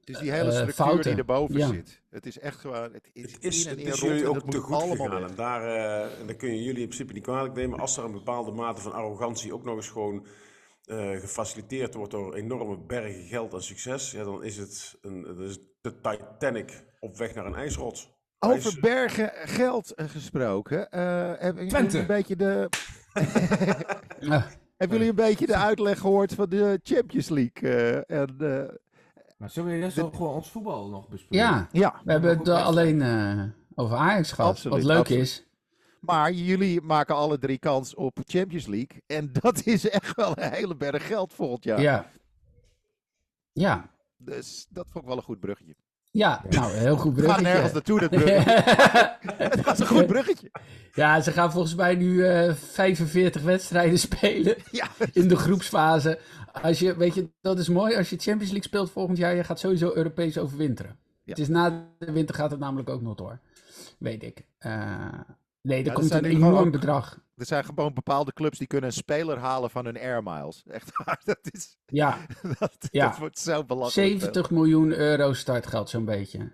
[0.00, 1.10] Het is die hele eh, structuur fouten.
[1.10, 1.66] die erboven Ja.
[1.66, 2.02] zit.
[2.10, 4.28] Het is echt gewoon, het is, Het is, in en het in is jullie en
[4.28, 5.28] ook dat te moet goed allemaal gegaan.
[5.28, 7.78] En daar, eh, en daar kun je jullie in principe niet kwalijk nemen.
[7.78, 10.26] Als er een bepaalde mate van arrogantie ook nog eens gewoon
[10.84, 15.38] eh, gefaciliteerd wordt door enorme bergen geld en succes, ja, dan is het een, dat
[15.38, 18.14] is de Titanic op weg naar een ijsrots.
[18.38, 20.90] Over bergen geld eh, gesproken.
[20.90, 21.00] eh
[21.38, 21.98] hebben jullie Twente.
[21.98, 22.68] een beetje de,
[24.76, 27.70] hebben jullie een beetje de uitleg gehoord van de Champions League?
[27.70, 28.74] eh, en, eh,
[29.36, 31.46] Maar zullen we eerst ook gewoon ons voetbal nog bespreken?
[31.46, 33.42] ja, ja, we hebben het eh, alleen eh,
[33.74, 34.50] over Ajax gehad.
[34.50, 35.22] Absoluut, wat leuk absoluut.
[35.22, 35.46] is.
[36.00, 39.02] maar jullie maken alle drie kans op Champions League.
[39.06, 41.80] En dat is echt wel een hele berg geld volgend jaar.
[41.80, 42.10] Ja.
[43.52, 43.94] Ja.
[44.16, 45.74] Dus dat vond ik wel een goed bruggetje.
[46.16, 47.42] Ja, nou, heel goed bruggetje.
[47.42, 48.62] nergens naartoe, dat bruggetje.
[49.44, 50.50] Het was een goed bruggetje.
[50.92, 56.18] Ja, ze gaan volgens mij nu eh 45 wedstrijden spelen Ja, in de groepsfase.
[56.62, 57.96] Als je, weet je, dat is mooi.
[57.96, 60.98] Als je Champions League speelt volgend jaar, je gaat sowieso Europees overwinteren.
[61.00, 61.32] Ja.
[61.32, 63.40] Het is na de winter gaat het namelijk ook nog door.
[63.98, 64.46] Weet ik.
[64.58, 64.72] Eh,
[65.66, 67.18] nee, er dat komt zijn een enorm ook- bedrag.
[67.36, 70.64] er zijn gewoon bepaalde clubs die kunnen een speler halen van hun air miles.
[70.66, 71.76] Echt waar, dat is...
[71.86, 72.18] Ja,
[72.58, 73.08] Dat, Ja.
[73.08, 74.08] dat wordt zo belachelijk.
[74.10, 76.52] 70 miljoen euro startgeld zo'n beetje.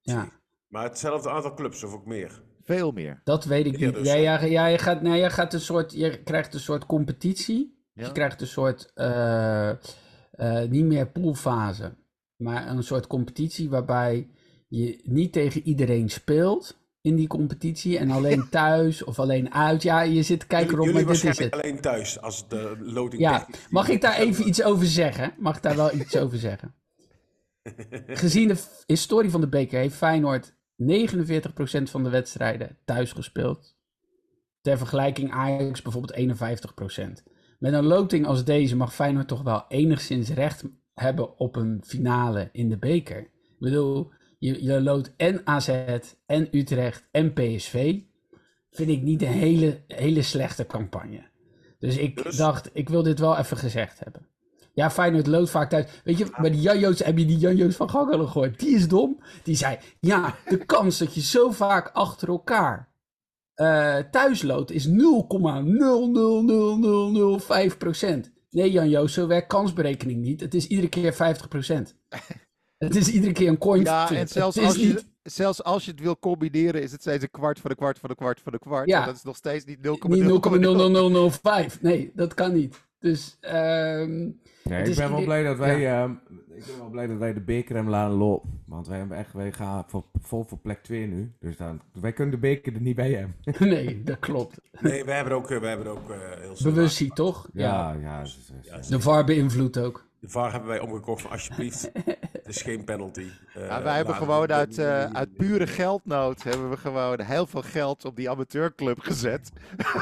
[0.00, 0.28] Ja,
[0.68, 2.42] Maar hetzelfde aantal clubs of ook meer.
[2.62, 3.20] Veel meer.
[3.24, 3.94] dat weet ik Ja, niet.
[3.94, 6.86] dus, Ja, ja, ja, je, gaat, nee, je, gaat een soort, je krijgt een soort
[6.86, 7.80] competitie.
[7.94, 8.06] Ja.
[8.06, 9.76] Je krijgt een soort, eh, eh,
[10.70, 11.94] niet meer poolfase,
[12.36, 14.30] maar een soort competitie waarbij
[14.68, 19.82] je niet tegen iedereen speelt in die competitie en alleen thuis of alleen uit.
[19.82, 21.50] Ja, je zit te kijken jullie maar dit is het.
[21.52, 25.34] alleen thuis als de loting Ja, 13 mag ik daar even iets over zeggen?
[25.38, 26.74] Mag ik daar wel iets over zeggen?
[28.06, 30.54] Gezien de historie van de beker heeft Feyenoord 49%
[31.82, 33.76] van de wedstrijden thuis gespeeld.
[34.60, 36.40] Ter vergelijking Ajax bijvoorbeeld
[37.22, 37.30] 51%.
[37.58, 42.48] Met een loting als deze mag Feyenoord toch wel enigszins recht hebben op een finale
[42.52, 43.18] in de beker.
[43.18, 44.12] Ik bedoel,
[44.42, 45.68] je, je en AZ
[46.26, 48.00] en Utrecht en PSV.
[48.70, 51.22] Vind ik niet een hele, hele slechte campagne.
[51.78, 52.36] Dus ik Dus?
[52.36, 54.26] dacht, ik wil dit wel even gezegd hebben.
[54.74, 55.86] Ja, Feyenoord loodt vaak thuis.
[56.04, 58.58] Weet je, bij die Janjo's, heb je die Janjo's van Gangelen gehoord?
[58.58, 59.22] Die is dom.
[59.42, 62.90] Die zei, ja, de kans dat je zo vaak achter elkaar
[63.54, 68.32] eh thuis loodt is 0,00005 procent.
[68.50, 70.40] Nee, Jan-Joos, zo werkt kansberekening niet.
[70.40, 71.96] Het is iedere keer 50 procent.
[72.84, 75.90] Het is iedere keer een coin Ja, en zelfs als, je, niet- zelfs als je
[75.90, 78.52] het wil combineren, is het steeds een kwart voor de kwart voor de kwart voor
[78.52, 78.88] de kwart.
[78.88, 79.00] Ja.
[79.00, 80.08] En dat is nog steeds niet 0,0.
[80.08, 81.82] niet 0,00005.
[81.82, 82.82] Nee, dat kan niet.
[82.98, 84.30] Dus, ehm,
[84.64, 86.02] Nee, Het ik ben wel blij dat wij, Ja.
[86.02, 86.10] ehm,
[86.54, 88.50] ik ben wel blij dat wij de beker hebben laten lopen.
[88.66, 91.32] Want wij, hebben echt, wij gaan voor, vol voor plek 2 nu.
[91.40, 93.34] Dus dan, wij kunnen de beker er niet bij hebben.
[93.74, 94.60] nee, dat klopt.
[94.80, 97.48] Nee, wij hebben er ook, eh, wij hebben er ook eh, heel toch?
[97.52, 97.96] Ja.
[98.00, 98.24] Ja,
[98.88, 100.10] De VAR beïnvloedt ook.
[100.22, 101.90] De VAR hebben wij omgekocht van alsjeblieft.
[102.32, 103.26] Het is geen penalty.
[103.54, 107.62] Eh, Ja, wij hebben gewoon uit, eh, uit pure geldnood hebben we gewoon heel veel
[107.62, 109.50] geld op die amateurclub gezet.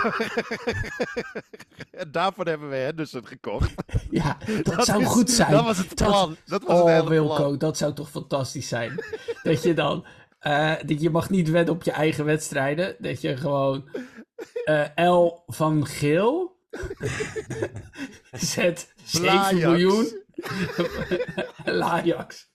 [1.91, 3.75] en daarvoor hebben we Henderson gekocht.
[4.11, 5.51] Ja, dat, zou is- goed zijn.
[5.51, 6.37] Dat was het Dat- plan.
[6.47, 7.59] Dat, was oh, het hele Wilco, plan.
[7.59, 9.05] dat zou toch fantastisch zijn.
[9.43, 10.05] dat je dan,
[10.39, 12.97] eh, dat je mag niet wedden op je eigen wedstrijden.
[12.99, 13.89] Dat je gewoon
[14.65, 16.59] eh, L van Geel
[18.33, 19.53] zet 7 Blajax.
[19.53, 20.23] miljoen.
[21.81, 22.49] Lajax.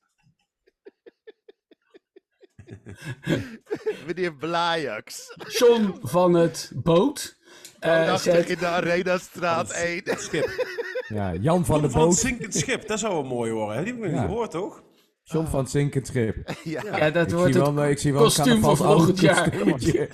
[4.06, 5.34] Meneer Blajax.
[5.48, 7.38] John van het Boot.
[7.80, 10.02] eh, Woonachtig zet, in de Arenastraat 1.
[10.06, 10.66] Schip.
[11.08, 12.18] ja, Jan van de Van het Boot.
[12.20, 13.78] zinkend schip, dat zou wel mooi worden.
[13.78, 13.84] hè?
[13.84, 14.22] Die heb ik nog Ja.
[14.22, 14.84] niet gehoord, toch?
[15.24, 16.52] John van het zinkend schip.
[16.64, 16.82] ja.
[16.98, 19.20] ja, dat Ik wordt zie het wel, eh, ik zie wel een kostuum van volgend
[19.20, 19.50] jaar.
[19.50, 20.10] carnavalsoude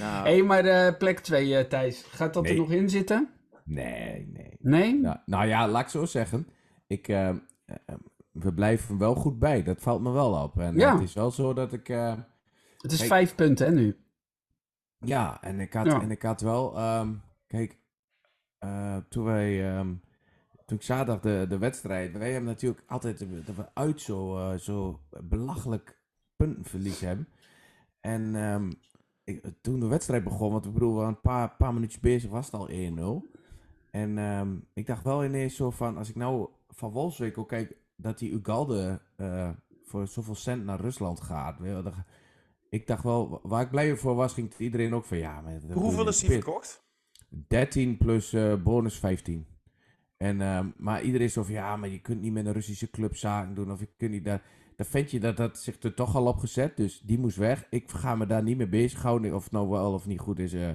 [0.00, 2.02] Nou, Hé, hey, maar eh, plek 2, Thijs.
[2.02, 3.28] Gaat dat er nog in zitten?
[3.64, 4.56] Nee, nee.
[4.60, 5.00] Nee?
[5.00, 6.46] Nou, nou ja, laat ik zo zeggen.
[6.86, 7.36] Ik, eh, eh,
[8.32, 9.62] we blijven wel goed bij.
[9.62, 10.58] Dat valt me wel op.
[10.58, 10.94] En Ja.
[10.94, 11.88] het is wel zo dat ik...
[11.88, 12.14] eh,
[12.78, 13.10] Het is Kijk.
[13.10, 13.96] vijf punten, hè, nu.
[15.00, 16.00] Ja, en ik had, Ja.
[16.00, 17.12] En ik had wel, ehm,
[17.46, 17.78] kijk,
[18.58, 19.94] eh, toen wij, ehm,
[20.66, 24.36] toen ik zaterdag de, de wedstrijd, wij hebben natuurlijk altijd eh, dat we uit zo,
[24.38, 25.98] eh, zo belachelijk
[26.36, 27.28] puntenverlies hebben.
[28.00, 28.70] En ehm,
[29.28, 32.30] ik, toen de wedstrijd begon, want ik bedoel, we waren een paar, paar minuutjes bezig,
[32.30, 33.36] was het al 1-0.
[33.90, 38.18] En ehm, ik dacht wel ineens zo van, als ik nou van Wolfswinkel kijk, dat
[38.18, 39.50] die Ugalde eh,
[39.84, 41.58] voor zoveel cent naar Rusland gaat.
[42.68, 45.40] Ik dacht wel, waar ik blij voor was, ging iedereen ook van, ja...
[45.40, 46.30] Maar, hoeveel is spit.
[46.30, 46.86] verkocht?
[47.48, 49.46] 13 plus eh, bonus 15.
[50.16, 52.90] En, ehm, maar iedereen is zo van, ja, maar je kunt niet met een Russische
[52.90, 53.72] club zaken doen.
[53.72, 54.42] Of je kunt niet daar...
[54.78, 56.76] Dat ventje, dat had zich er toch al op gezet.
[56.76, 57.66] Dus die moest weg.
[57.70, 59.34] Ik ga me daar niet mee bezighouden.
[59.34, 60.52] Of het nou wel of niet goed is.
[60.52, 60.70] eh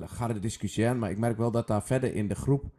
[0.00, 0.98] ga er discussiëren.
[0.98, 2.70] Maar ik merk wel dat daar verder in de groep...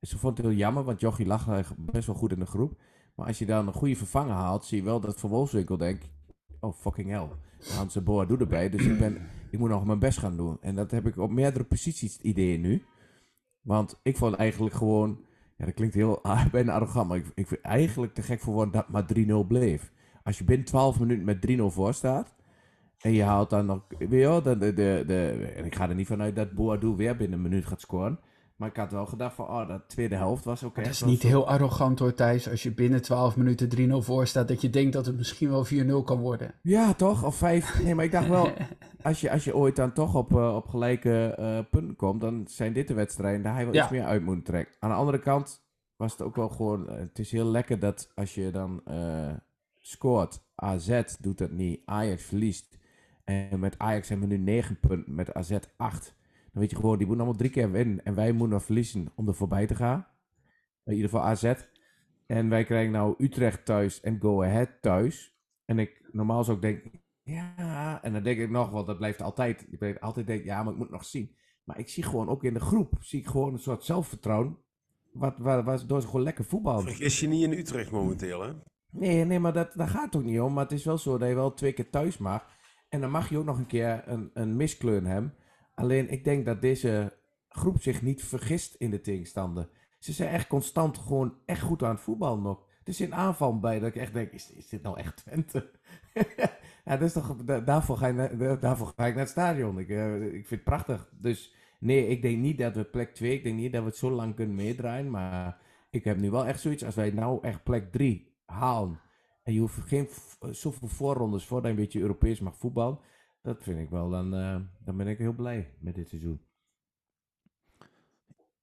[0.00, 2.80] Ze vond het heel jammer, want Jochie lag best wel goed in de groep.
[3.14, 6.10] Maar als je dan een goede vervanger haalt, zie je wel dat Van Wolfswinkel denkt...
[6.60, 7.28] Oh, fucking hell.
[7.76, 8.70] Hans Boadu erbij.
[8.70, 10.58] Dus ik, ben, ik moet nog mijn best gaan doen.
[10.60, 12.82] En dat heb ik op meerdere posities ideeën nu.
[13.60, 15.24] Want ik vond eigenlijk gewoon...
[15.56, 16.20] Ja, dat klinkt heel
[16.52, 19.04] bijna arrogant, maar ik, ik vind eigenlijk te gek voor woorden dat maar
[19.44, 19.92] 3-0 bleef.
[20.22, 22.34] Als je binnen 12 minuten met 3-0 voor staat...
[22.98, 23.84] En je haalt dan nog...
[23.98, 24.72] Weet je wel, de, de,
[25.06, 28.18] de- en ik ga er niet vanuit dat Boadu weer binnen een minuut gaat scoren.
[28.64, 29.48] Maar ik had wel gedacht van...
[29.48, 32.14] Oh, dat tweede helft was ook Dat echt is wel niet zo- heel arrogant hoor,
[32.14, 32.50] Thijs.
[32.50, 35.64] Als je binnen 12 minuten 3-0 voor staat, dat je denkt dat het misschien wel
[35.64, 36.54] 4-0 kan worden.
[36.62, 37.24] Ja, toch?
[37.24, 37.74] Of vijf.
[37.84, 38.52] Nee, maar ik dacht wel,
[39.02, 42.44] als je, als je ooit dan toch op, eh, op gelijke eh, punten komt, dan
[42.48, 43.82] zijn dit de wedstrijden daar hij wel Ja.
[43.82, 44.74] iets meer uit moet trekken.
[44.80, 45.64] Aan de andere kant
[45.96, 48.82] was het ook wel gewoon, eh, het is heel lekker dat als je dan
[49.80, 52.78] scoort, AZ doet dat niet, Ajax verliest.
[53.24, 56.14] En met Ajax hebben we nu 9 punten, met AZ 8.
[56.54, 58.04] Dan weet je gewoon, die moeten allemaal drie keer winnen.
[58.04, 60.06] En wij moeten verliezen om er voorbij te gaan.
[60.84, 61.54] In ieder geval AZ.
[62.26, 65.38] En wij krijgen nou Utrecht thuis en Go Ahead thuis.
[65.64, 69.22] En ik normaal zou ik denken, ja, en dan denk ik nog, want dat blijft
[69.22, 69.66] altijd.
[69.70, 71.36] Ik blijf altijd denken, ja, maar ik moet nog zien.
[71.64, 74.58] Maar ik zie gewoon ook in de groep, zie ik gewoon een soort zelfvertrouwen.
[75.12, 76.82] Wat, waar, waardoor ze gewoon lekker voetballen.
[76.82, 78.52] Vergis je niet in Utrecht momenteel, hè?
[78.90, 80.52] Nee, nee, maar dat, daar gaat het ook niet om.
[80.52, 82.46] Maar het is wel zo dat je wel twee keer thuis mag.
[82.88, 85.34] En dan mag je ook nog een keer een, een miskleur hebben.
[85.74, 87.16] Alleen ik denk dat deze
[87.48, 89.68] groep zich niet vergist in de tegenstander.
[89.98, 92.58] Ze zijn echt constant gewoon echt goed aan het voetballen nog.
[92.58, 95.70] Er is een aanval bij dat ik echt denk, is, is dit nou echt Twente?
[96.84, 99.78] ja, dat is toch, da- daarvoor, ga je, daarvoor ga ik naar het stadion.
[99.78, 101.08] Ik, eh, ik vind het prachtig.
[101.20, 103.96] Dus nee, ik denk niet dat we plek 2, ik denk niet dat we het
[103.96, 105.10] zo lang kunnen meedraaien.
[105.10, 105.58] Maar
[105.90, 109.00] ik heb nu wel echt zoiets, als wij nou echt plek 3 halen.
[109.42, 112.98] En je hoeft geen v- zoveel voorrondes voordat je een beetje Europees mag voetballen.
[113.44, 116.40] Dat vind ik wel, dan, eh, dan ben ik heel blij met dit seizoen.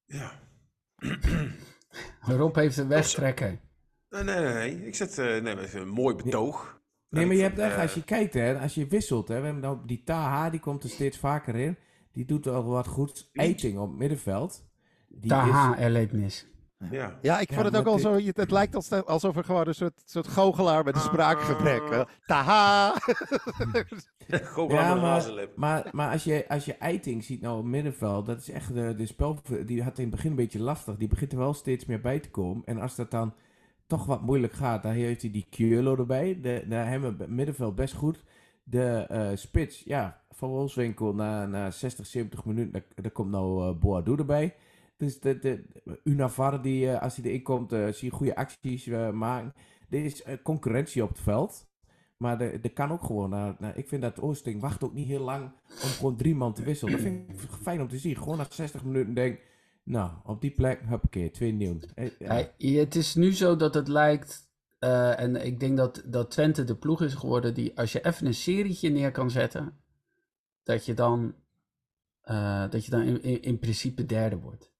[0.05, 0.31] Ja.
[2.21, 3.59] Rob heeft een wegtrekker.
[4.09, 4.53] Nee, nee, nee.
[4.53, 4.85] nee.
[4.87, 5.17] Ik zet...
[5.17, 6.81] eh, nee, een mooi betoog.
[7.09, 9.45] Nee, maar je hebt echt, eh, als je kijkt, hè, als je wisselt, hè, we
[9.45, 11.77] hebben nou die Taha, die komt er steeds vaker in.
[12.11, 13.29] Die doet wel wat goed.
[13.33, 14.69] Eiting op het middenveld.
[15.07, 16.47] Die Taha, is- er leed mis.
[16.91, 17.17] Ja.
[17.21, 18.01] Ja, ik Ja, vond het ook al dit-
[18.35, 18.41] zo.
[18.41, 21.81] Het lijkt als- alsof er gewoon een soort, soort goochelaar met een spraakgebrek.
[21.89, 22.93] eh, Taha!
[24.27, 25.25] Gewoon Ja, maar,
[25.55, 29.05] maar, maar als je, als je Eiting ziet nou middenveld, dat is echt de, de
[29.05, 30.97] spel, die had in het begin een beetje lastig.
[30.97, 32.65] Die begint er wel steeds meer bij te komen.
[32.65, 33.33] En als dat dan
[33.87, 36.39] toch wat moeilijk gaat, dan heeft hij die Keulo erbij.
[36.41, 38.23] De, de, hem op het middenveld best goed.
[38.63, 43.67] De eh, spits, ja, van Wolfswinkel na, na 60, 70 minuten, daar, daar komt nou
[43.69, 44.55] eh Boadu erbij.
[45.01, 49.11] Dus de, de, die, eh, als hij erin komt, eh, zie je goede acties eh,
[49.11, 49.53] maken.
[49.89, 51.69] Er is concurrentie op het veld.
[52.17, 53.29] Maar er, kan ook gewoon.
[53.29, 56.63] Nou, ik vind dat Oosting wacht ook niet heel lang om gewoon drie man te
[56.63, 56.93] wisselen.
[56.93, 58.17] Dat vind ik fijn om te zien.
[58.17, 59.39] Gewoon na 60 minuten denk
[59.83, 61.79] nou, op die plek, huppakee, twee nieuw.
[62.57, 67.01] Het is nu zo dat het lijkt, en ik denk dat, dat Twente de ploeg
[67.01, 69.77] is geworden die, als je even een serietje neer kan zetten,
[70.63, 71.35] dat je dan,
[72.69, 74.70] dat je dan in, in principe derde wordt.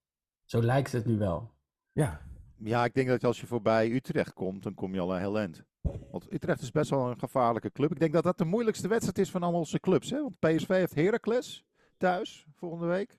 [0.52, 1.50] Zo lijkt het nu wel.
[1.92, 2.20] ja.
[2.64, 5.38] Ja, ik denk dat als je voorbij Utrecht komt, dan kom je al een heel
[5.38, 5.62] eind.
[6.10, 7.90] Want Utrecht is best wel een gevaarlijke club.
[7.90, 10.10] Ik denk dat dat de moeilijkste wedstrijd is van al onze clubs.
[10.10, 10.20] Hè?
[10.22, 11.64] Want PSV heeft Heracles
[11.96, 13.18] thuis volgende week.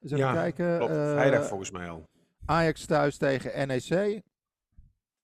[0.00, 0.80] Dus even Ja, kijken.
[0.80, 2.08] Eh, vrijdag volgens mij al.
[2.46, 4.22] Ajax thuis tegen NEC.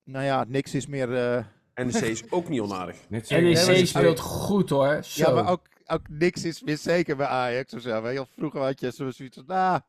[0.05, 1.15] Nou ja, niks is meer...
[1.17, 3.09] eh, NEC is ook niet onaardig.
[3.09, 5.03] Net NEC Nee, speelt goed hoor.
[5.03, 5.23] Zo.
[5.29, 8.03] Ja, maar ook, ook niks is meer zeker bij Ajax of zo.
[8.03, 8.27] wel.
[8.27, 9.81] Vroeger had je zo- zoiets van, nou,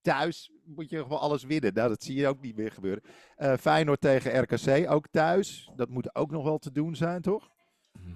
[0.00, 1.74] thuis moet je gewoon alles winnen.
[1.74, 3.02] Nou, dat zie je ook niet meer gebeuren.
[3.36, 5.70] Eh, Feyenoord tegen RKC, ook thuis.
[5.76, 7.50] Dat moet ook nog wel te doen zijn, toch?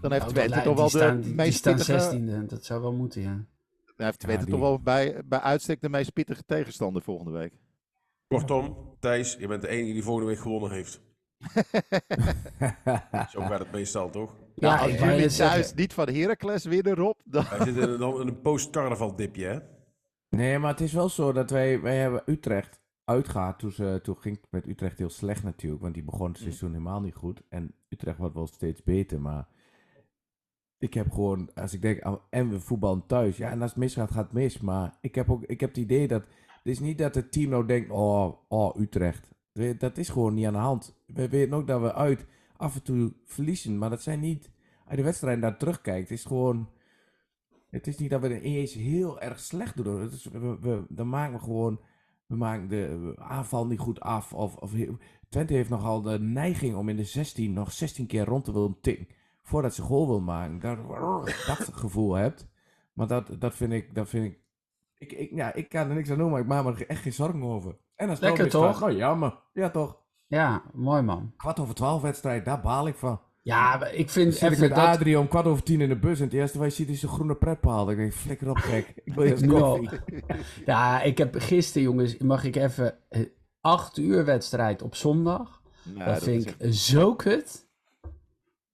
[0.01, 1.93] Dan heeft Nou, Twente dat- toch wel staan, de meest staan pittige...
[2.43, 3.45] 16e, dat zou wel moeten, ja.
[3.97, 7.53] Dan heeft Twente die- toch wel bij, bij uitstek de meest pittige tegenstander volgende week.
[8.29, 11.01] Kortom, Thijs, je bent de enige die volgende week gewonnen heeft.
[13.33, 14.37] Zo gaat het meestal, toch?
[14.55, 15.57] Ja, Nou, als jullie zeggen.
[15.57, 17.45] thuis niet van Heracles winnen, Rob, dan...
[17.51, 19.59] Wij zitten in een, in een post-carnaval dipje, hè?
[20.29, 23.59] Nee, maar het is wel zo dat wij, wij hebben Utrecht uitgehaald.
[23.59, 26.71] Toen, ze, toen ging het met Utrecht heel slecht natuurlijk, want die begon het seizoen
[26.71, 27.43] helemaal niet goed.
[27.49, 29.49] En Utrecht wordt wel steeds beter, maar
[30.79, 33.37] ik heb gewoon, als ik denk, en we voetballen thuis.
[33.37, 34.61] Ja, en als het misgaat, gaat het mis.
[34.61, 36.25] Maar ik heb ook ik heb het idee dat
[36.63, 39.37] is niet dat het team nou denkt, oh, oh Utrecht.
[39.79, 41.03] Dat is gewoon niet aan de hand.
[41.07, 42.27] We weten ook dat we uit
[42.57, 43.79] af en toe verliezen.
[43.79, 44.51] Maar dat zijn niet,
[44.81, 46.69] als je de wedstrijd daar terugkijkt, is gewoon...
[47.71, 50.01] Het is niet dat we er eens heel erg slecht doen.
[50.01, 51.81] Het is, we, we, dan maken we gewoon...
[52.27, 54.33] We maken de aanval niet goed af.
[54.33, 54.73] Of, of,
[55.29, 58.81] Twente heeft nogal de neiging om in de 16 nog 16 keer rond te willen
[58.81, 59.07] tikken.
[59.43, 60.61] Voordat ze goal wil maken.
[60.61, 60.79] Dat,
[61.47, 62.49] dat gevoel hebt.
[62.93, 63.95] Maar dat, dat vind ik...
[63.95, 64.39] Dat vind ik,
[64.99, 67.03] ik, ik ja, ik kan er niks aan doen, maar ik maak me er echt
[67.03, 67.77] geen zorgen over.
[67.95, 68.81] En als Lekker, toch?
[68.81, 69.39] Nou, jammer.
[69.53, 70.01] Ja, toch.
[70.27, 71.33] Ja, mooi man.
[71.37, 73.21] Kwart over twaalf wedstrijd, daar baal ik van.
[73.49, 74.79] Ja, ik Dan vind zit ik met dat...
[74.79, 77.03] Adrie om kwart over tien in de bus en het eerste wat je ziet is
[77.03, 77.91] een groene pretpaal.
[77.91, 78.93] Ik denk, flikker op gek.
[79.05, 79.79] Ik wil al.
[79.79, 80.01] koffie.
[80.67, 82.99] Ja, ik heb gisteren, jongens, mag ik even...
[83.09, 83.21] eh,
[83.61, 85.63] Acht uur wedstrijd op zondag.
[85.95, 87.67] Nou, dat vind ik zo kut.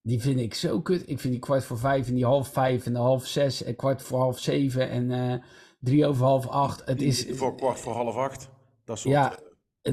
[0.01, 1.01] Die vind ik zo kut.
[1.09, 3.75] Ik vind die kwart voor vijf en die half vijf en de half zes en
[3.75, 5.39] kwart voor half zeven en eh,
[5.79, 6.85] drie over half acht.
[6.85, 8.49] Het is, Voor kwart voor half acht.
[8.85, 9.13] Dat soort...
[9.13, 9.35] ja,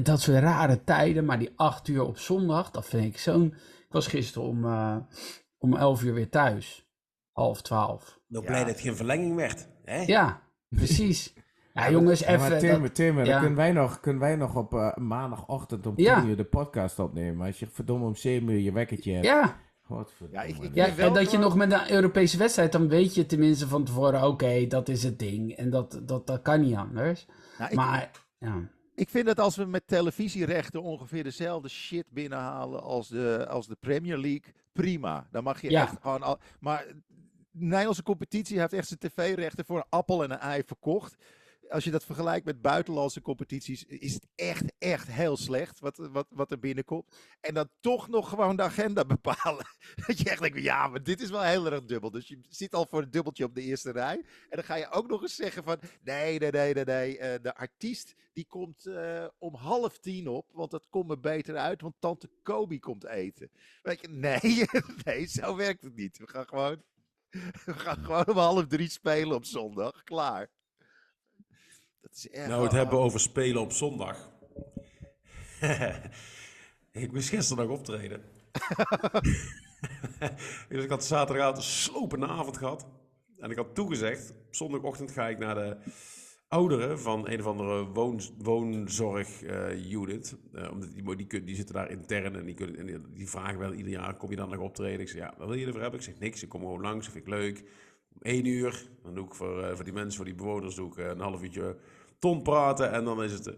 [0.01, 3.53] dat soort rare tijden, maar die acht uur op zondag, dat vind ik zo'n...
[3.93, 4.95] Ik was gisteren om, eh,
[5.57, 6.87] om elf uur weer thuis.
[7.31, 8.19] Half twaalf.
[8.27, 9.67] Nou blij dat het geen verlenging werd.
[9.83, 10.01] Hè?
[10.01, 11.33] Ja, precies.
[11.73, 12.59] Ja, jongens, Ja, maar even...
[12.69, 13.39] Tim, dat- Tim, dan ja.
[13.39, 16.19] kunnen wij nog, kunnen wij nog op eh, maandagochtend om Ja.
[16.19, 17.35] 10 uur de podcast opnemen.
[17.37, 19.25] Maar als je verdomme om 7 uur je wekkertje hebt.
[19.25, 20.35] Ja, Godverdomme.
[20.35, 23.25] Ja, ik- ik- Ja, en dat je nog met een Europese wedstrijd, dan weet je
[23.25, 25.51] tenminste van tevoren, oké, dat is het ding.
[25.55, 27.25] En dat, dat, dat kan niet anders.
[27.57, 28.69] Nou, ik, Maar, ja.
[28.95, 33.75] Ik vind dat als we met televisierechten ongeveer dezelfde shit binnenhalen als de, als de
[33.79, 35.27] Premier League, prima.
[35.31, 35.81] Dan mag je Ja.
[35.81, 36.39] echt gewoon al.
[36.59, 36.85] Maar
[37.51, 41.15] de Nederlandse competitie heeft echt zijn tv-rechten voor een appel en een ei verkocht.
[41.69, 46.27] Als je dat vergelijkt met buitenlandse competities, is het echt, echt heel slecht wat, wat,
[46.29, 47.15] wat er binnenkomt.
[47.41, 49.65] En dan toch nog gewoon de agenda bepalen.
[50.07, 52.11] Dat je echt denkt, ja, maar dit is wel heel erg dubbel.
[52.11, 54.17] Dus je zit al voor een dubbeltje op de eerste rij.
[54.17, 57.17] En dan ga je ook nog eens zeggen van, nee, nee, nee, nee, nee.
[57.17, 61.57] eh, de artiest die komt eh, om half tien op, want dat komt me beter
[61.57, 63.51] uit, want tante Kobi komt eten.
[63.81, 64.65] Weet je, nee,
[65.05, 66.17] nee, zo werkt het niet.
[66.17, 66.83] We gaan gewoon,
[67.65, 70.03] we gaan gewoon om half drie spelen op zondag.
[70.03, 70.49] Klaar.
[72.03, 74.31] Dat is echt Nou, het hebben over spelen op zondag.
[76.91, 78.21] ik moest gisteren nog optreden.
[80.69, 82.85] dus ik had zaterdagavond een slopende avond gehad.
[83.39, 85.77] En ik had toegezegd, op zondagochtend ga ik naar de
[86.47, 90.35] ouderen van een of andere woon, woonzorg-unit.
[90.71, 93.73] omdat die, die, die zitten daar intern en die, kunnen, en die- die vragen wel
[93.73, 94.99] ieder jaar, kom je dan nog optreden?
[94.99, 95.99] Ik zeg, ja, wat wil je ervoor hebben?
[95.99, 97.63] Ik zeg, niks, ik kom gewoon langs, dat vind ik leuk.
[98.13, 100.87] Om één uur, dan doe ik voor, eh, voor die mensen, voor die bewoners, doe
[100.91, 101.77] ik eh, een half uurtje
[102.23, 103.57] ton praten en dan is het...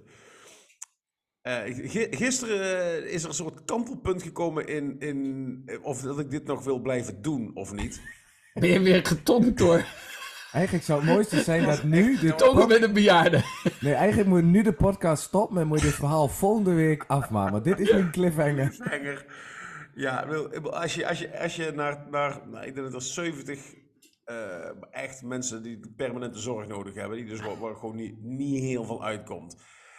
[1.41, 6.45] eh, gi- gisteren is er een soort kantelpunt gekomen in, in of dat ik dit
[6.45, 8.01] nog wil blijven doen of niet.
[8.59, 9.86] Ben je weer getonkt door
[10.51, 12.18] Eigenlijk zou het mooiste zijn dat nu...
[12.20, 13.43] De tongen met een bejaarde?
[13.82, 17.51] Nee, eigenlijk moet nu de podcast stoppen en moet je dit verhaal volgende week afmaken.
[17.51, 18.76] Want dit is een cliffhanger.
[18.80, 19.26] Hanger.
[19.95, 22.91] Ja, wil- ik bedoel, als je, als je, als je naar, naar nou, ik denk
[22.91, 23.59] dat er 70
[24.26, 28.61] eh, echt mensen die permanente zorg nodig hebben, die dus waar, waar gewoon niet, niet
[28.61, 29.57] heel veel uitkomt.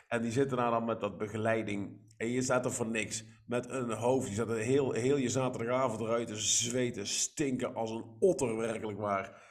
[0.09, 2.05] En die zitten daar dan met dat begeleiding.
[2.17, 3.25] En je staat er voor niks.
[3.47, 4.27] Met een hoofd.
[4.27, 8.99] Die zat er heel, heel je zaterdagavond eruit te zweten, stinken als een otter werkelijk
[8.99, 9.45] waar.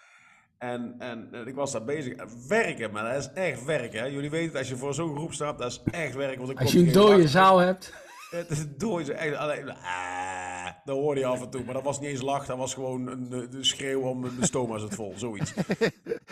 [0.58, 2.14] En, en, en ik was daar bezig.
[2.48, 4.00] Werken, maar dat is echt werken.
[4.00, 4.06] Hè?
[4.06, 6.46] Jullie weten, als je voor zo'n groep staat, dat is echt werken.
[6.46, 7.94] Want Als je een dode zaal hebt.
[8.36, 9.10] Het is dooi.
[9.10, 11.64] Echt, alleen, ah, dat hoorde je af en toe.
[11.64, 12.46] Maar dat was niet eens lach.
[12.46, 15.14] Dat was gewoon een, schreeuw om de stoma zit vol.
[15.16, 15.54] Zoiets.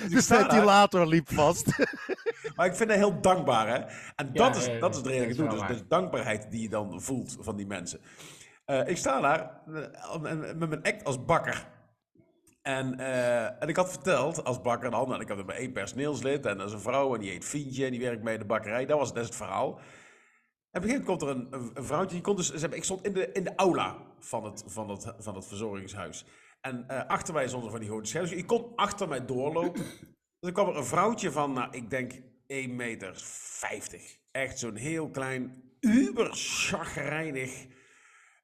[0.10, 1.66] Dus De ventilator liep vast.
[2.56, 3.68] maar ik vind dat heel dankbaar.
[3.68, 3.80] Hè?
[4.16, 5.68] En dat, is, ja, dat is de reden dat ik doe.
[5.68, 8.00] Dus de dankbaarheid die je dan voelt van die mensen.
[8.66, 11.68] Eh, ik sta daar eh, met mijn act als bakker.
[12.62, 15.72] En, eh, en ik had verteld als bakker dan, en ik had er maar één
[15.72, 18.46] personeelslid en dat is een vrouw en die heet Fientje en die werkt bij de
[18.46, 18.86] bakkerij.
[18.86, 19.80] Dat was dat is het verhaal.
[20.74, 22.78] En op een gegeven moment komt er een, een, vrouwtje, die komt dus, ze hebben-
[22.78, 26.26] ik stond in de, in de aula van het, van het, van het verzorgingshuis.
[26.62, 28.30] En eh, achter mij stond er van die grote schermen.
[28.30, 29.82] Dus ik kon achter mij doorlopen.
[30.40, 32.14] Dus dan kwam er een vrouwtje van, nou, ik denk
[32.48, 34.18] 1 meter 50.
[34.32, 37.66] Echt zo'n heel klein, uber chagrijnig,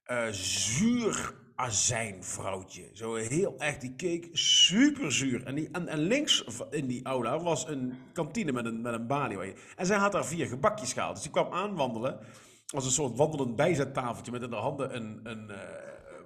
[0.03, 2.89] eh zuur azijnvrouwtje.
[2.93, 5.43] Zo heel echt, die keek super zuur.
[5.43, 9.07] En, die, en, en links in die aula was een kantine met een, met een
[9.07, 9.53] balie.
[9.75, 11.13] En zij had daar vier gebakjes gehaald.
[11.13, 12.19] Dus die kwam aanwandelen
[12.67, 15.57] als een soort wandelend bijzettafeltje met in de handen een, een eh,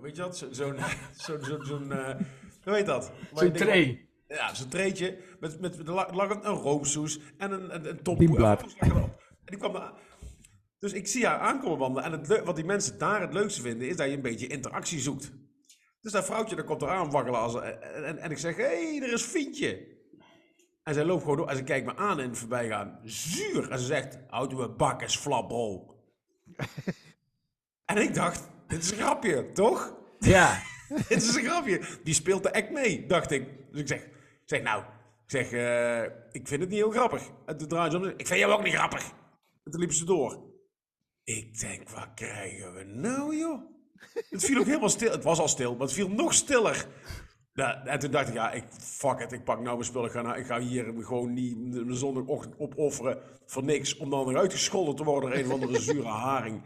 [0.02, 0.76] weet je dat, Zo- zo'n,
[1.26, 2.16] zo'n, zo'n, zo'n, eh,
[2.64, 3.12] hoe heet dat?
[3.34, 4.08] Zo'n tray.
[4.28, 8.02] ja, zo'n treetje met, met, met lag een, roomsoes en een, een, een.
[9.46, 9.94] En die kwam daar.
[10.84, 12.12] Dus ik zie haar aankomen wandelen.
[12.12, 15.00] En het wat die mensen daar het leukste vinden, is dat je een beetje interactie
[15.00, 15.32] zoekt.
[16.02, 17.40] Dus dat vrouwtje dat komt eraan waggelen.
[17.40, 19.88] Als, en, en, en ik zeg, hé, hey, er is Fientje.
[20.84, 23.00] En zij loopt gewoon door en ze kijkt me aan in het voorbijgaan.
[23.04, 23.70] Zuur.
[23.72, 26.04] En ze zegt, houden we bakkes flapbol.
[27.86, 29.96] en ik dacht, dit is een grapje, toch?
[30.20, 30.62] Ja.
[31.10, 31.82] dit is een grapje.
[32.04, 33.48] Die speelt de act mee, dacht ik.
[33.72, 34.84] Dus ik zeg, ik zeg nou,
[35.26, 37.24] ik zeg, eh, ik vind het niet heel grappig.
[37.46, 39.04] En toen draaide ze om, ik vind jou ook niet grappig.
[39.64, 40.52] En toen liepen ze door.
[41.24, 43.62] Ik denk, wat krijgen we nou, joh?
[44.30, 45.12] Het viel ook helemaal stil.
[45.12, 46.88] Het was al stil, maar het viel nog stiller.
[47.54, 50.08] Ja, en toen dacht ik, ja, ik, fuck it, ik pak nou mijn spullen.
[50.08, 53.98] Ik ga, ik ga hier gewoon niet mijn zondagochtend opofferen voor niks.
[53.98, 56.62] Om dan eruit gescholden te worden een of andere zure haring.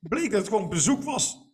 [0.00, 1.49] Bleek dat het gewoon bezoek was.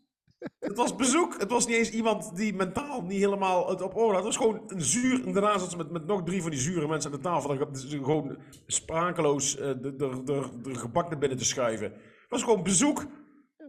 [0.59, 1.41] Het was bezoek.
[1.41, 4.24] Het was niet eens iemand die mentaal niet helemaal het op orde had.
[4.24, 5.26] Het was gewoon een zuur.
[5.26, 7.59] En daarna zat ze met, met nog drie van die zure mensen aan de tafel.
[7.59, 11.93] Dan ze gewoon sprakeloos eh, de, de, de, de gebak naar binnen te schuiven.
[11.93, 13.05] Het was gewoon bezoek.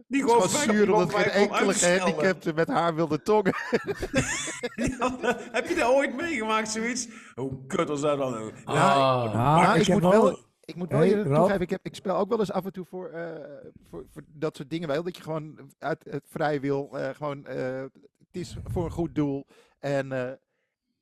[0.08, 3.54] Die Het gewoon was zuur omdat geen enkele gehandicapte met haar wilde tongen.
[4.74, 5.16] Ja,
[5.52, 7.08] heb je dat ooit meegemaakt, zoiets?
[7.34, 8.52] Hoe kut was dat dan?
[8.64, 8.74] Ah.
[8.74, 10.38] Ah, Maar ik moet wel- wel,
[10.68, 11.36] ik moet wel Hey, Ralf?
[11.36, 14.22] toegeven, ik, heb, ik speel ook wel eens af en toe voor, eh, voor, voor
[14.26, 15.02] dat soort dingen wel.
[15.02, 17.80] Dat je gewoon uit het vrij wil, eh, gewoon, eh,
[18.18, 19.46] het is voor een goed doel.
[19.78, 20.30] En, eh,